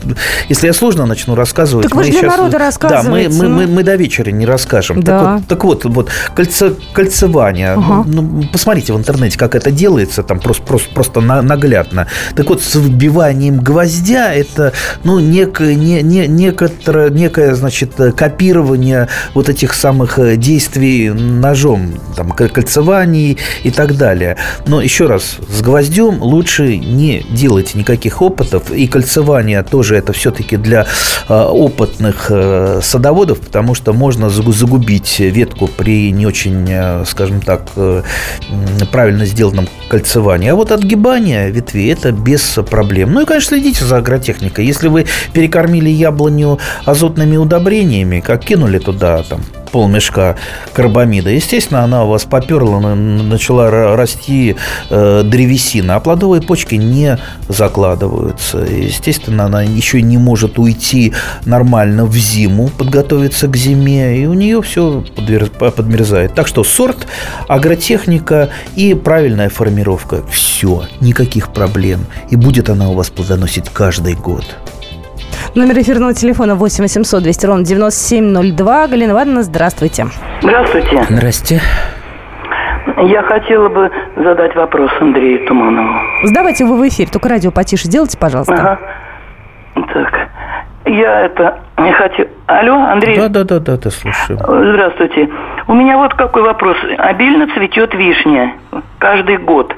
если 0.49 0.67
я 0.67 0.73
сложно 0.73 1.05
начну 1.05 1.35
рассказывать... 1.35 1.87
Так 1.87 1.95
вы 1.95 2.03
же 2.03 2.11
для 2.11 2.19
сейчас, 2.21 2.37
народа 2.37 2.71
Да, 2.81 3.03
мы, 3.03 3.29
мы, 3.29 3.49
мы, 3.49 3.67
мы 3.67 3.83
до 3.83 3.95
вечера 3.95 4.31
не 4.31 4.45
расскажем. 4.45 5.01
Да. 5.01 5.41
Так 5.47 5.63
вот, 5.63 5.81
так 5.81 5.85
вот, 5.85 5.95
вот 5.95 6.09
кольце, 6.35 6.73
кольцевание. 6.93 7.71
Ага. 7.71 8.03
Ну, 8.07 8.21
ну, 8.21 8.43
посмотрите 8.51 8.93
в 8.93 8.97
интернете, 8.97 9.37
как 9.37 9.55
это 9.55 9.71
делается, 9.71 10.23
там 10.23 10.39
просто, 10.39 10.63
просто, 10.63 10.93
просто 10.93 11.21
наглядно. 11.21 12.07
Так 12.35 12.49
вот, 12.49 12.61
с 12.61 12.75
вбиванием 12.75 13.59
гвоздя 13.59 14.33
это, 14.33 14.73
ну, 15.03 15.19
некое, 15.19 15.75
не, 15.75 16.01
не, 16.01 16.27
некоторое, 16.27 17.09
некое, 17.09 17.55
значит, 17.55 17.93
копирование 18.15 19.07
вот 19.33 19.49
этих 19.49 19.73
самых 19.73 20.19
э, 20.19 20.35
действий 20.35 21.09
ножом 21.09 21.93
там, 22.15 22.31
кольцеваний 22.31 23.37
и 23.63 23.71
так 23.71 23.95
далее. 23.97 24.37
Но 24.65 24.81
еще 24.81 25.07
раз, 25.07 25.37
с 25.49 25.61
гвоздем 25.61 26.21
лучше 26.21 26.77
не 26.77 27.25
делать 27.29 27.75
никаких 27.75 28.21
опытов. 28.21 28.71
И 28.71 28.87
кольцевание 28.87 29.63
тоже 29.63 29.95
это 29.95 30.13
все-таки 30.13 30.57
для 30.57 30.85
э, 31.27 31.33
опытных 31.33 32.27
э, 32.29 32.79
садоводов, 32.81 33.39
потому 33.39 33.75
что 33.75 33.93
можно 33.93 34.29
загубить 34.29 35.19
ветку 35.19 35.67
при 35.67 36.11
не 36.11 36.25
очень, 36.25 36.65
э, 36.69 37.03
скажем 37.05 37.41
так, 37.41 37.63
правильно 38.91 39.25
сделанном 39.25 39.67
кольцевании. 39.89 40.49
А 40.49 40.55
вот 40.55 40.71
отгибание 40.71 41.49
ветвей 41.51 41.91
это 41.91 42.11
без 42.11 42.59
проблем. 42.69 43.13
Ну 43.13 43.21
и, 43.21 43.25
конечно, 43.25 43.49
следите 43.49 43.85
за 43.85 43.97
агротехникой. 43.97 44.65
Если 44.65 44.87
вы 44.87 45.05
перекормили 45.33 45.89
яблоню 45.89 46.59
азотными 46.85 47.37
удобрениями, 47.37 48.19
как 48.19 48.45
кинули 48.45 48.79
туда 48.79 49.23
там 49.23 49.41
полмешка 49.71 50.35
карбамида. 50.73 51.29
Естественно, 51.29 51.83
она 51.83 52.03
у 52.03 52.09
вас 52.09 52.23
поперла, 52.25 52.79
начала 52.79 53.95
расти 53.95 54.55
э, 54.89 55.23
древесина, 55.23 55.95
а 55.95 55.99
плодовые 55.99 56.41
почки 56.41 56.75
не 56.75 57.17
закладываются. 57.47 58.59
Естественно, 58.59 59.45
она 59.45 59.63
еще 59.63 60.01
не 60.01 60.17
может 60.17 60.59
уйти 60.59 61.13
нормально 61.45 62.05
в 62.05 62.15
зиму, 62.15 62.69
подготовиться 62.69 63.47
к 63.47 63.55
зиме, 63.55 64.17
и 64.17 64.25
у 64.25 64.33
нее 64.33 64.61
все 64.61 65.03
подмерзает. 65.59 66.33
Так 66.33 66.47
что 66.47 66.63
сорт, 66.63 67.07
агротехника 67.47 68.49
и 68.75 68.93
правильная 68.93 69.49
формировка. 69.49 70.23
Все, 70.31 70.83
никаких 71.01 71.53
проблем. 71.53 72.05
И 72.29 72.35
будет 72.35 72.69
она 72.69 72.89
у 72.89 72.93
вас 72.93 73.09
плодоносить 73.09 73.69
каждый 73.69 74.15
год. 74.15 74.45
Номер 75.55 75.79
эфирного 75.79 76.13
телефона 76.13 76.55
8 76.55 76.83
800 76.83 77.23
200 77.23 77.45
ровно 77.45 77.65
9702. 77.65 78.87
Галина 78.87 79.11
Ивановна, 79.11 79.43
здравствуйте. 79.43 80.07
Здравствуйте. 80.41 81.03
Здрасте. 81.09 81.61
Я 82.97 83.21
хотела 83.23 83.69
бы 83.69 83.91
задать 84.15 84.55
вопрос 84.55 84.91
Андрею 84.99 85.45
Туманову. 85.47 85.89
Сдавайте 86.23 86.65
вы 86.65 86.77
в 86.77 86.87
эфир, 86.87 87.09
только 87.09 87.29
радио 87.29 87.51
потише 87.51 87.87
делайте, 87.87 88.17
пожалуйста. 88.17 88.53
Ага. 88.53 88.79
Так. 89.93 90.27
Я 90.85 91.25
это 91.25 91.59
не 91.77 91.91
хочу. 91.91 92.27
Алло, 92.45 92.75
Андрей? 92.75 93.17
Да, 93.17 93.27
да, 93.27 93.43
да, 93.43 93.59
да, 93.59 93.77
да, 93.77 93.89
слушаю. 93.89 94.39
Здравствуйте. 94.39 95.29
У 95.67 95.73
меня 95.73 95.97
вот 95.97 96.13
какой 96.13 96.43
вопрос. 96.43 96.77
Обильно 96.97 97.47
цветет 97.53 97.93
вишня 97.93 98.53
каждый 98.99 99.37
год. 99.37 99.73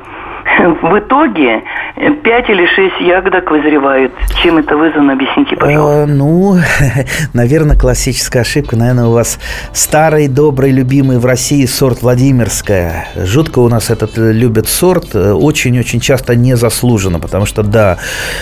В 0.82 1.00
итоге 1.00 1.64
5 1.96 2.50
или 2.50 2.66
6 2.66 3.02
ягодок 3.02 3.52
вызревают. 3.52 4.12
Чем 4.42 4.58
это 4.58 4.76
вызвано, 4.76 5.14
объясните, 5.14 5.56
пожалуйста. 5.56 6.04
Э, 6.04 6.06
ну, 6.06 6.58
наверное, 7.34 7.78
классическая 7.78 8.42
ошибка. 8.42 8.76
Наверное, 8.76 9.06
у 9.06 9.12
вас 9.12 9.40
старый, 9.74 10.28
добрый, 10.28 10.72
любимый 10.72 11.20
в 11.20 11.26
России 11.26 11.66
сорт 11.66 12.02
Владимирская. 12.02 13.08
Жутко 13.16 13.60
у 13.60 13.70
нас 13.70 13.90
этот 13.90 14.18
э, 14.18 14.32
любят 14.32 14.68
сорт. 14.68 15.14
Э, 15.14 15.34
очень-очень 15.34 16.00
часто 16.00 16.36
незаслуженно, 16.36 17.20
потому 17.20 17.46
что, 17.46 17.64
да, 17.64 17.98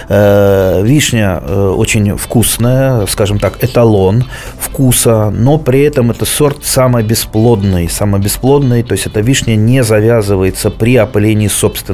э, 0.09 0.81
вишня 0.83 1.41
э, 1.41 1.67
очень 1.69 2.15
вкусная, 2.17 3.05
скажем 3.07 3.39
так, 3.39 3.63
эталон 3.63 4.25
вкуса, 4.59 5.31
но 5.31 5.57
при 5.57 5.81
этом 5.81 6.11
это 6.11 6.25
сорт 6.25 6.63
самый 6.63 7.03
бесплодный. 7.03 7.89
Самый 7.89 8.21
бесплодный, 8.21 8.83
то 8.83 8.93
есть 8.93 9.07
эта 9.07 9.21
вишня 9.21 9.55
не 9.55 9.83
завязывается 9.83 10.69
при 10.69 10.95
опылении 10.97 11.47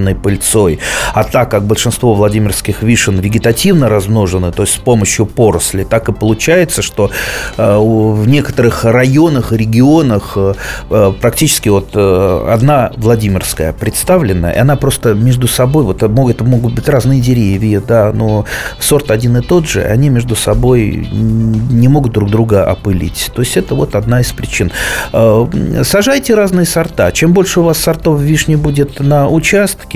собственной 0.03 0.15
пыльцой. 0.15 0.79
А 1.13 1.23
так 1.23 1.51
как 1.51 1.63
большинство 1.63 2.13
владимирских 2.13 2.83
вишен 2.83 3.19
вегетативно 3.19 3.89
размножены, 3.89 4.51
то 4.51 4.63
есть 4.63 4.75
с 4.75 4.77
помощью 4.77 5.25
поросли, 5.25 5.83
так 5.83 6.09
и 6.09 6.13
получается, 6.13 6.81
что 6.81 7.09
э, 7.57 7.77
в 7.77 8.27
некоторых 8.27 8.85
районах, 8.85 9.51
регионах 9.51 10.33
э, 10.35 11.13
практически 11.21 11.69
вот 11.69 11.95
одна 11.95 12.91
Владимирская 12.97 13.73
представлена, 13.73 14.51
и 14.51 14.57
она 14.57 14.75
просто 14.75 15.13
между 15.13 15.47
собой, 15.47 15.83
вот 15.83 16.03
это 16.03 16.43
могут 16.43 16.73
быть 16.73 16.89
разные 16.89 17.21
деревья, 17.21 17.81
да, 17.81 18.11
но 18.13 18.45
сорт 18.79 19.11
один 19.11 19.37
и 19.37 19.41
тот 19.41 19.67
же, 19.67 19.81
они 19.81 20.09
между 20.09 20.35
собой 20.35 21.07
не 21.11 21.87
могут 21.87 22.13
друг 22.13 22.29
друга 22.29 22.65
опылить. 22.65 23.31
То 23.35 23.41
есть 23.41 23.57
это 23.57 23.75
вот 23.75 23.95
одна 23.95 24.21
из 24.21 24.31
причин. 24.31 24.71
Сажайте 25.83 26.35
разные 26.35 26.65
сорта. 26.65 27.11
Чем 27.11 27.33
больше 27.33 27.59
у 27.59 27.63
вас 27.63 27.77
сортов 27.77 28.21
вишни 28.21 28.55
будет 28.55 28.99
на 28.99 29.27
участке, 29.27 29.92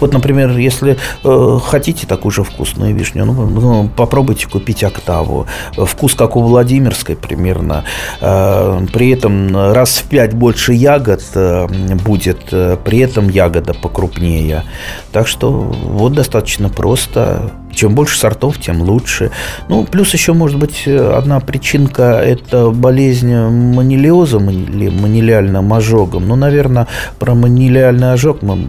вот, 0.00 0.12
например, 0.12 0.56
если 0.56 0.96
э, 1.24 1.58
хотите 1.64 2.06
такую 2.06 2.32
же 2.32 2.44
вкусную 2.44 2.94
вишню, 2.94 3.24
ну, 3.24 3.46
ну, 3.46 3.88
попробуйте 3.88 4.46
купить 4.48 4.84
октаву. 4.84 5.46
Вкус 5.76 6.14
как 6.14 6.36
у 6.36 6.42
Владимирской 6.42 7.16
примерно. 7.16 7.84
Э, 8.20 8.86
при 8.92 9.10
этом 9.10 9.72
раз 9.72 9.98
в 9.98 10.08
пять 10.08 10.34
больше 10.34 10.72
ягод 10.72 11.22
э, 11.34 11.66
будет, 12.04 12.52
э, 12.52 12.76
при 12.84 12.98
этом 12.98 13.28
ягода 13.28 13.74
покрупнее. 13.74 14.64
Так 15.12 15.28
что 15.28 15.50
вот 15.50 16.12
достаточно 16.12 16.68
просто. 16.68 17.50
Чем 17.74 17.94
больше 17.94 18.18
сортов, 18.18 18.58
тем 18.58 18.82
лучше. 18.82 19.30
Ну, 19.68 19.84
плюс 19.84 20.12
еще, 20.12 20.32
может 20.32 20.58
быть, 20.58 20.86
одна 20.86 21.40
причинка– 21.40 22.20
это 22.24 22.70
болезнь 22.70 23.34
манилиоза 23.34 24.38
или 24.38 24.88
манилиальным 24.88 25.72
ожогом. 25.72 26.26
Ну, 26.26 26.36
наверное, 26.36 26.88
про 27.18 27.34
манилиальный 27.34 28.12
ожог 28.12 28.42
мы 28.42 28.68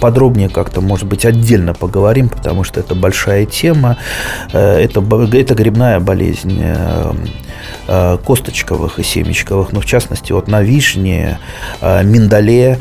подробнее 0.00 0.48
как-то, 0.48 0.80
может 0.80 1.06
быть, 1.06 1.24
отдельно 1.24 1.74
поговорим, 1.74 2.28
потому 2.28 2.64
что 2.64 2.80
это 2.80 2.94
большая 2.94 3.46
тема. 3.46 3.96
Э, 4.52 4.78
это, 4.78 5.02
это 5.32 5.54
грибная 5.54 6.00
болезнь 6.00 6.58
э, 6.60 7.12
э, 7.88 8.18
косточковых 8.24 8.98
и 8.98 9.02
семечковых, 9.02 9.72
но 9.72 9.80
в 9.80 9.86
частности 9.86 10.32
вот 10.32 10.48
на 10.48 10.62
вишне, 10.62 11.38
миндале, 11.80 12.78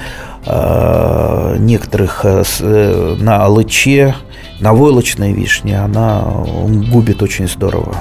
некоторых 1.60 2.26
на 2.26 3.46
алыче, 3.46 4.16
на 4.64 4.74
войлочной 4.74 5.34
вишне 5.34 5.78
она 5.78 6.24
губит 6.90 7.22
очень 7.22 7.48
здорово. 7.50 7.98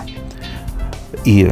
И 1.24 1.50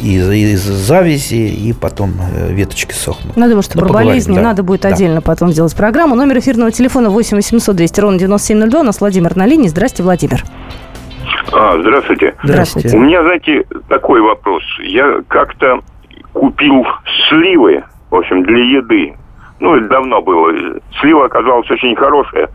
из, 0.00 0.30
из 0.30 0.62
завязи, 0.62 1.34
и 1.34 1.72
потом 1.72 2.12
э, 2.32 2.52
веточки 2.52 2.92
сохнут. 2.92 3.36
Ну, 3.36 3.46
думаю, 3.46 3.62
что 3.62 3.78
про 3.78 3.92
болезни 3.92 4.36
да. 4.36 4.40
надо 4.40 4.62
будет 4.62 4.82
да. 4.82 4.90
отдельно 4.90 5.20
потом 5.20 5.50
сделать 5.50 5.74
программу. 5.76 6.14
Номер 6.14 6.38
эфирного 6.38 6.70
телефона 6.70 7.10
8 7.10 7.36
800 7.36 7.74
200 7.76 8.00
ровно 8.00 8.18
9702. 8.18 8.80
У 8.80 8.82
нас 8.84 9.00
Владимир 9.00 9.36
на 9.36 9.46
линии. 9.46 9.66
Здрасте, 9.66 10.04
Владимир. 10.04 10.44
А, 11.52 11.76
здравствуйте. 11.80 12.34
Здравствуйте. 12.44 12.96
У 12.96 13.00
меня, 13.00 13.22
знаете, 13.22 13.64
такой 13.88 14.20
вопрос. 14.20 14.62
Я 14.84 15.22
как-то 15.26 15.80
купил 16.32 16.86
сливы, 17.28 17.82
в 18.10 18.14
общем, 18.14 18.44
для 18.44 18.78
еды. 18.78 19.16
Ну, 19.58 19.74
это 19.74 19.88
давно 19.88 20.22
было. 20.22 20.52
Слива 21.00 21.26
оказалась 21.26 21.68
очень 21.70 21.96
хорошая. 21.96 22.48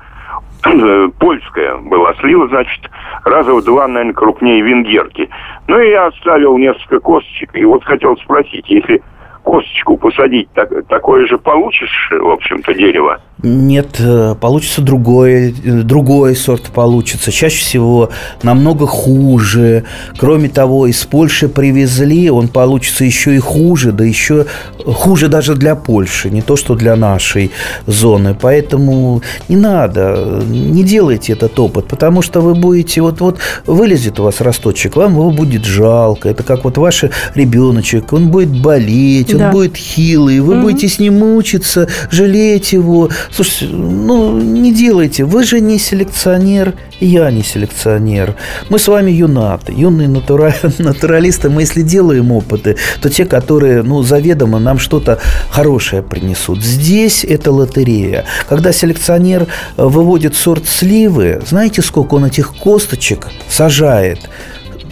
польская 1.19 1.77
была 1.77 2.13
слива, 2.15 2.47
значит, 2.47 2.89
раза 3.23 3.53
в 3.53 3.63
два, 3.63 3.87
наверное, 3.87 4.13
крупнее 4.13 4.61
венгерки. 4.61 5.29
Ну, 5.67 5.79
и 5.79 5.89
я 5.89 6.07
оставил 6.07 6.57
несколько 6.57 6.99
косточек, 6.99 7.49
и 7.53 7.65
вот 7.65 7.83
хотел 7.83 8.15
спросить, 8.17 8.69
если 8.69 9.01
косточку 9.43 9.97
посадить, 9.97 10.49
так, 10.53 10.69
такое 10.87 11.25
же 11.25 11.37
получишь, 11.37 12.09
в 12.11 12.29
общем-то, 12.29 12.73
дерево? 12.73 13.19
Нет, 13.43 13.95
э, 13.97 14.35
получится 14.39 14.81
другой, 14.81 15.55
э, 15.63 15.81
другой 15.81 16.35
сорт 16.35 16.65
получится. 16.65 17.31
Чаще 17.31 17.57
всего 17.57 18.09
намного 18.43 18.85
хуже. 18.85 19.83
Кроме 20.17 20.47
того, 20.47 20.85
из 20.85 21.03
Польши 21.05 21.47
привезли, 21.49 22.29
он 22.29 22.49
получится 22.49 23.03
еще 23.03 23.35
и 23.35 23.39
хуже, 23.39 23.93
да 23.93 24.03
еще 24.03 24.45
хуже 24.85 25.27
даже 25.27 25.55
для 25.55 25.75
Польши, 25.75 26.29
не 26.29 26.43
то 26.43 26.55
что 26.55 26.75
для 26.75 26.95
нашей 26.95 27.49
зоны. 27.87 28.37
Поэтому 28.39 29.23
не 29.49 29.55
надо, 29.55 30.43
не 30.47 30.83
делайте 30.83 31.33
этот 31.33 31.59
опыт, 31.59 31.87
потому 31.87 32.21
что 32.21 32.41
вы 32.41 32.53
будете, 32.53 33.01
вот, 33.01 33.21
вот 33.21 33.39
вылезет 33.65 34.19
у 34.19 34.23
вас 34.23 34.41
росточек, 34.41 34.95
вам 34.95 35.13
его 35.13 35.31
будет 35.31 35.65
жалко. 35.65 36.29
Это 36.29 36.43
как 36.43 36.63
вот 36.63 36.77
ваш 36.77 37.05
ребеночек, 37.33 38.13
он 38.13 38.29
будет 38.29 38.61
болеть, 38.61 39.33
он 39.33 39.39
да. 39.39 39.51
будет 39.51 39.75
хилый, 39.75 40.41
вы 40.41 40.57
угу. 40.57 40.61
будете 40.63 40.87
с 40.87 40.99
ним 40.99 41.19
мучиться, 41.19 41.87
жалеть 42.11 42.73
его. 42.73 43.09
Слушайте, 43.33 43.73
ну, 43.73 44.39
не 44.39 44.73
делайте. 44.73 45.23
Вы 45.23 45.43
же 45.43 45.61
не 45.61 45.79
селекционер, 45.79 46.73
я 46.99 47.31
не 47.31 47.43
селекционер. 47.43 48.35
Мы 48.69 48.77
с 48.77 48.87
вами 48.87 49.11
юнаты, 49.11 49.73
юные 49.73 50.09
натура... 50.09 50.53
натуралисты. 50.79 51.49
Мы, 51.49 51.61
если 51.61 51.81
делаем 51.81 52.31
опыты, 52.31 52.75
то 53.01 53.09
те, 53.09 53.25
которые, 53.25 53.83
ну, 53.83 54.03
заведомо 54.03 54.59
нам 54.59 54.79
что-то 54.79 55.19
хорошее 55.49 56.03
принесут. 56.03 56.61
Здесь 56.61 57.23
это 57.23 57.51
лотерея. 57.51 58.25
Когда 58.49 58.73
селекционер 58.73 59.43
э, 59.77 59.83
выводит 59.83 60.35
сорт 60.35 60.67
сливы, 60.67 61.41
знаете, 61.47 61.81
сколько 61.81 62.15
он 62.15 62.25
этих 62.25 62.53
косточек 62.55 63.27
сажает? 63.49 64.29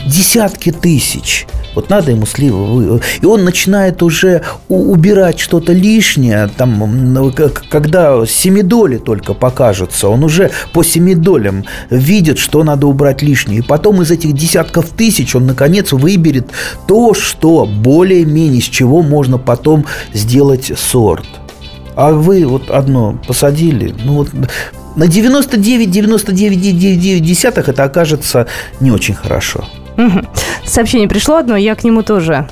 Десятки 0.05 0.71
тысяч– 0.71 1.47
вот 1.75 1.89
надо 1.89 2.11
ему 2.11 2.25
сливы. 2.25 2.99
И 3.21 3.25
он 3.25 3.45
начинает 3.45 4.03
уже 4.03 4.41
убирать 4.67 5.39
что-то 5.39 5.71
лишнее. 5.71 6.49
Там, 6.57 7.15
когда 7.69 8.25
семидоли 8.25 8.97
только 8.97 9.33
покажутся, 9.33 10.09
он 10.09 10.25
уже 10.25 10.51
по 10.73 10.83
семидолям 10.83 11.63
видит, 11.89 12.37
что 12.37 12.65
надо 12.65 12.87
убрать 12.87 13.21
лишнее. 13.21 13.59
И 13.59 13.61
потом 13.61 14.01
из 14.01 14.11
этих 14.11 14.33
десятков 14.33 14.89
тысяч 14.89 15.33
он, 15.35 15.45
наконец, 15.45 15.93
выберет 15.93 16.49
то, 16.87 17.13
что 17.13 17.65
более-менее, 17.65 18.61
с 18.61 18.65
чего 18.65 19.01
можно 19.01 19.37
потом 19.37 19.85
сделать 20.13 20.73
сорт. 20.77 21.25
А 21.95 22.11
вы 22.11 22.45
вот 22.45 22.69
одно 22.71 23.17
посадили, 23.27 23.95
ну 24.03 24.15
вот 24.15 24.29
на 24.95 25.03
99-99,9 25.03 27.63
это 27.67 27.83
окажется 27.83 28.47
не 28.79 28.91
очень 28.91 29.15
хорошо. 29.15 29.65
Сообщение 30.65 31.07
пришло 31.07 31.37
одно, 31.37 31.55
я 31.57 31.75
к 31.75 31.83
нему 31.83 32.03
тоже 32.03 32.47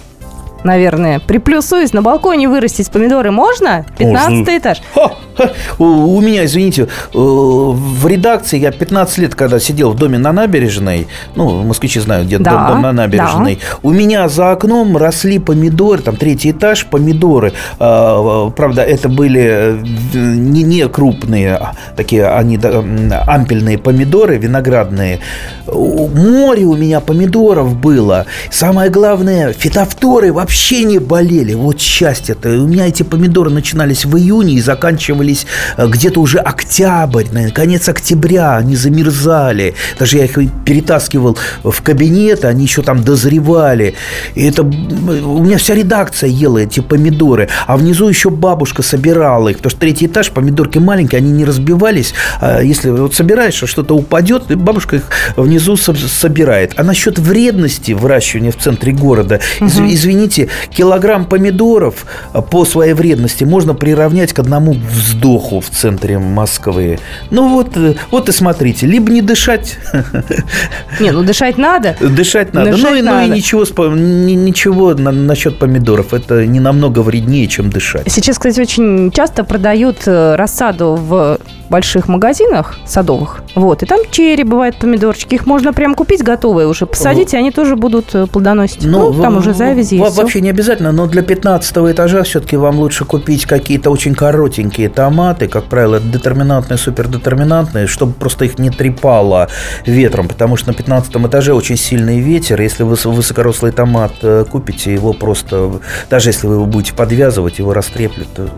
наверное, 0.63 1.19
приплюсуюсь. 1.19 1.93
На 1.93 2.01
балконе 2.01 2.49
вырастить 2.49 2.91
помидоры 2.91 3.31
можно? 3.31 3.85
15 3.97 4.47
этаж. 4.49 4.81
Ха, 4.93 5.11
ха. 5.37 5.51
У, 5.79 5.85
у 5.85 6.21
меня, 6.21 6.45
извините, 6.45 6.83
э, 6.83 6.87
в 7.13 8.07
редакции 8.07 8.59
я 8.59 8.71
15 8.71 9.17
лет, 9.19 9.35
когда 9.35 9.59
сидел 9.59 9.91
в 9.91 9.95
доме 9.95 10.17
на 10.17 10.31
набережной, 10.31 11.07
ну, 11.35 11.63
москвичи 11.63 11.99
знают, 11.99 12.27
где 12.27 12.37
да, 12.37 12.51
дом, 12.51 12.67
дом 12.67 12.81
на 12.81 12.91
набережной, 12.91 13.55
да. 13.55 13.77
у 13.83 13.91
меня 13.91 14.27
за 14.29 14.51
окном 14.51 14.97
росли 14.97 15.39
помидоры, 15.39 16.01
там 16.01 16.15
третий 16.15 16.51
этаж, 16.51 16.85
помидоры. 16.85 17.53
А, 17.79 18.49
правда, 18.49 18.81
это 18.83 19.09
были 19.09 19.41
э, 19.41 19.83
не, 20.13 20.63
не 20.63 20.87
крупные, 20.87 21.55
а 21.55 21.73
такие 21.95 22.27
они 22.27 22.57
ампельные 22.57 23.77
помидоры, 23.77 24.37
виноградные. 24.37 25.19
Море 25.67 26.65
у 26.65 26.75
меня 26.75 26.99
помидоров 26.99 27.75
было. 27.75 28.25
Самое 28.49 28.89
главное, 28.89 29.53
фитофторы 29.53 30.33
вообще 30.33 30.46
вообще 30.47 30.85
не 30.85 30.99
болели. 30.99 31.53
Вот 31.55 31.81
счастье-то. 31.81 32.47
У 32.47 32.67
меня 32.67 32.87
эти 32.87 33.03
помидоры 33.03 33.49
начинались 33.49 34.05
в 34.05 34.17
июне 34.17 34.53
и 34.53 34.61
заканчивались 34.61 35.45
э, 35.75 35.85
где-то 35.85 36.21
уже 36.21 36.37
октябрь, 36.39 37.25
наверное, 37.33 37.51
конец 37.51 37.89
октября. 37.89 38.55
Они 38.55 38.77
замерзали. 38.77 39.75
Даже 39.99 40.17
я 40.17 40.23
их 40.23 40.39
перетаскивал 40.63 41.37
в 41.63 41.81
кабинет, 41.81 42.45
они 42.45 42.63
еще 42.63 42.81
там 42.81 43.03
дозревали. 43.03 43.95
И 44.35 44.47
это... 44.47 44.63
У 44.63 45.43
меня 45.43 45.57
вся 45.57 45.75
редакция 45.75 46.29
ела 46.29 46.59
эти 46.59 46.79
помидоры. 46.79 47.49
А 47.65 47.75
внизу 47.75 48.07
еще 48.07 48.29
бабушка 48.29 48.83
собирала 48.83 49.49
их. 49.49 49.57
Потому 49.57 49.71
что 49.71 49.81
третий 49.81 50.05
этаж, 50.05 50.31
помидорки 50.31 50.77
маленькие, 50.77 51.17
они 51.17 51.31
не 51.31 51.43
разбивались. 51.43 52.13
А 52.39 52.61
если 52.61 52.89
вот 52.89 53.13
собираешь, 53.13 53.61
а 53.63 53.67
что-то 53.67 53.95
упадет, 53.95 54.55
бабушка 54.55 54.95
их 54.95 55.03
внизу 55.35 55.75
собирает. 55.75 56.71
А 56.77 56.83
насчет 56.83 57.19
вредности 57.19 57.91
выращивания 57.91 58.51
в 58.53 58.57
центре 58.57 58.93
города, 58.93 59.41
угу. 59.59 59.67
извините, 59.67 60.36
знаете, 60.37 60.49
килограмм 60.69 61.25
помидоров 61.25 62.05
а, 62.33 62.41
по 62.41 62.65
своей 62.65 62.93
вредности 62.93 63.43
можно 63.43 63.73
приравнять 63.73 64.33
к 64.33 64.39
одному 64.39 64.73
вздоху 64.73 65.59
в 65.61 65.69
центре 65.69 66.19
Москвы. 66.19 66.99
Ну 67.31 67.49
вот, 67.49 67.75
э, 67.77 67.95
вот 68.11 68.29
и 68.29 68.31
смотрите, 68.31 68.85
либо 68.87 69.11
не 69.11 69.21
дышать. 69.21 69.77
Не, 70.99 71.11
ну 71.11 71.23
дышать 71.23 71.57
надо. 71.57 71.95
Дышать 71.99 72.53
надо. 72.53 72.71
Дышать 72.71 72.91
ну, 72.91 72.95
и, 72.97 73.01
надо. 73.01 73.27
ну 73.27 73.33
и 73.33 73.37
ничего, 73.37 73.63
ничего 73.63 74.93
на, 74.93 75.11
насчет 75.11 75.59
помидоров. 75.59 76.13
Это 76.13 76.45
не 76.45 76.59
намного 76.59 76.99
вреднее, 76.99 77.47
чем 77.47 77.69
дышать. 77.69 78.03
Сейчас, 78.11 78.37
кстати, 78.37 78.59
очень 78.59 79.11
часто 79.11 79.43
продают 79.43 80.07
э, 80.07 80.35
рассаду 80.35 80.95
в 80.95 81.39
больших 81.69 82.07
магазинах 82.07 82.77
садовых. 82.85 83.41
Вот. 83.55 83.83
И 83.83 83.85
там 83.85 83.99
черри 84.09 84.43
бывают, 84.43 84.77
помидорчики. 84.77 85.35
Их 85.35 85.45
можно 85.45 85.73
прям 85.73 85.95
купить 85.95 86.23
готовые 86.23 86.67
уже. 86.67 86.85
Посадить, 86.85 87.33
и 87.33 87.37
они 87.37 87.51
тоже 87.51 87.75
будут 87.75 88.15
э, 88.15 88.27
плодоносить. 88.27 88.85
Ну, 88.85 89.11
ну 89.11 89.21
там 89.21 89.37
уже 89.37 89.53
завязи 89.53 89.95
Вообще 90.27 90.41
не 90.41 90.49
обязательно, 90.49 90.91
но 90.91 91.07
для 91.07 91.21
15 91.21 91.77
этажа 91.77 92.23
все-таки 92.23 92.57
вам 92.57 92.79
лучше 92.79 93.05
купить 93.05 93.45
какие-то 93.45 93.89
очень 93.89 94.13
коротенькие. 94.13 94.89
Томаты, 94.89 95.47
как 95.47 95.63
правило, 95.69 96.01
детерминантные, 96.01 96.77
супердетерминантные, 96.77 97.87
чтобы 97.87 98.11
просто 98.11 98.43
их 98.43 98.59
не 98.59 98.69
трепало 98.69 99.47
ветром, 99.85 100.27
потому 100.27 100.57
что 100.57 100.67
на 100.67 100.73
15 100.73 101.15
этаже 101.15 101.53
очень 101.53 101.77
сильный 101.77 102.19
ветер. 102.19 102.59
Если 102.59 102.83
вы 102.83 102.95
высокорослый 102.95 103.71
томат 103.71 104.15
э, 104.21 104.43
купите, 104.51 104.93
его 104.93 105.13
просто, 105.13 105.79
даже 106.09 106.27
если 106.27 106.47
вы 106.47 106.55
его 106.55 106.65
будете 106.65 106.93
подвязывать, 106.93 107.59
его 107.59 107.71
растреплет 107.71 108.27
э, 108.35 108.49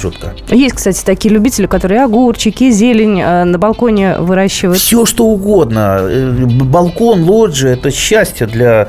жутко. 0.00 0.32
Есть, 0.48 0.76
кстати, 0.76 1.04
такие 1.04 1.34
любители, 1.34 1.66
которые 1.66 2.04
огурчики, 2.04 2.70
зелень 2.70 3.20
э, 3.20 3.44
на 3.44 3.58
балконе 3.58 4.16
выращивают. 4.18 4.78
Все, 4.78 5.04
что 5.04 5.26
угодно. 5.26 6.08
Балкон, 6.64 7.24
лоджия– 7.24 7.72
это 7.74 7.90
счастье 7.90 8.46
для 8.46 8.88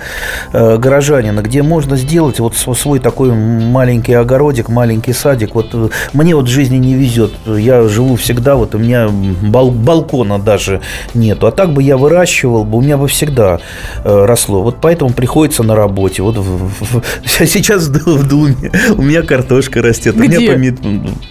горожанина, 0.54 1.42
где 1.42 1.64
можно 1.64 1.98
сделать 1.98 2.29
вот 2.38 2.56
свой 2.56 3.00
такой 3.00 3.32
маленький 3.32 4.14
огородик, 4.14 4.70
маленький 4.70 5.14
садик. 5.14 5.56
Вот 5.56 5.74
мне 6.14 6.36
вот 6.36 6.46
в 6.46 6.50
жизни 6.50 6.78
не 6.78 6.94
везет. 6.94 7.32
Я 7.46 7.88
живу 7.88 8.16
всегда, 8.16 8.56
вот 8.56 8.76
у 8.76 8.78
меня 8.78 9.10
бал 9.10 9.72
балкона 9.72 10.40
даже 10.40 10.82
нету. 11.14 11.48
А 11.48 11.52
так 11.52 11.74
бы 11.74 11.82
я 11.82 11.98
выращивал 11.98 12.64
бы, 12.66 12.78
у 12.78 12.82
меня 12.82 12.98
бы 12.98 13.08
всегда 13.08 13.60
э, 14.04 14.26
росло. 14.26 14.62
Вот 14.62 14.78
поэтому 14.82 15.12
приходится 15.12 15.64
на 15.64 15.76
работе. 15.76 16.22
Вот 16.22 16.38
в, 16.38 16.70
в, 16.80 17.04
сейчас 17.26 17.88
в 17.88 18.28
Думе 18.28 18.72
у 18.96 19.02
меня 19.02 19.22
картошка 19.22 19.82
растет. 19.82 20.16
Где? 20.16 20.38
У 20.38 20.42
меня 20.42 20.52
помид... 20.52 20.80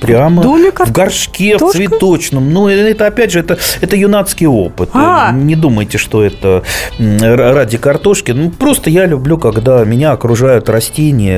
прямо 0.00 0.42
Думе 0.42 0.72
в 0.72 0.92
горшке, 0.92 1.56
в 1.58 1.70
цветочном. 1.70 2.52
Ну, 2.52 2.68
это 2.68 3.06
опять 3.06 3.32
же, 3.32 3.40
это, 3.40 3.58
это 3.80 3.96
юнацкий 3.96 4.46
опыт. 4.46 4.90
А. 4.92 5.32
Не 5.32 5.54
думайте, 5.54 5.98
что 5.98 6.24
это 6.24 6.62
ради 6.98 7.78
картошки. 7.78 8.32
Ну, 8.32 8.50
просто 8.50 8.90
я 8.90 9.06
люблю, 9.06 9.38
когда 9.38 9.84
меня 9.84 10.12
окружают 10.12 10.68
растения, 10.68 10.87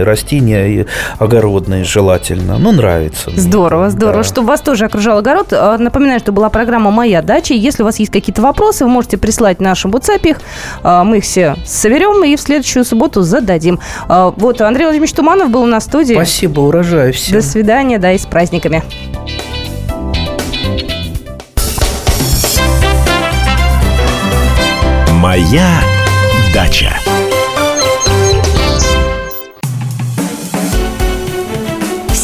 растения 0.02 0.86
огородные 1.18 1.84
желательно. 1.84 2.58
Ну, 2.58 2.72
нравится. 2.72 3.30
Здорово, 3.34 3.82
мне. 3.82 3.90
здорово. 3.90 4.18
Да. 4.18 4.24
Чтобы 4.24 4.48
вас 4.48 4.60
тоже 4.60 4.86
окружал 4.86 5.18
огород. 5.18 5.52
А, 5.52 5.76
напоминаю, 5.78 6.20
что 6.20 6.32
была 6.32 6.50
программа 6.50 6.90
«Моя 6.90 7.22
дача». 7.22 7.54
Если 7.54 7.82
у 7.82 7.86
вас 7.86 7.98
есть 7.98 8.12
какие-то 8.12 8.42
вопросы, 8.42 8.84
вы 8.84 8.90
можете 8.90 9.18
прислать 9.18 9.58
в 9.58 9.62
нашем 9.62 9.90
WhatsApp 9.90 10.28
их. 10.28 10.40
А, 10.82 11.04
мы 11.04 11.18
их 11.18 11.24
все 11.24 11.56
соберем 11.64 12.24
и 12.24 12.36
в 12.36 12.40
следующую 12.40 12.84
субботу 12.84 13.22
зададим. 13.22 13.80
А, 14.08 14.32
вот 14.36 14.60
Андрей 14.60 14.84
Владимирович 14.84 15.12
Туманов 15.12 15.50
был 15.50 15.62
у 15.62 15.66
нас 15.66 15.84
в 15.84 15.86
студии. 15.86 16.14
Спасибо, 16.14 16.60
урожая 16.60 17.12
всем. 17.12 17.36
До 17.36 17.42
свидания, 17.42 17.98
да, 17.98 18.12
и 18.12 18.18
с 18.18 18.26
праздниками. 18.26 18.82
Моя 25.20 25.80
дача. 26.54 26.90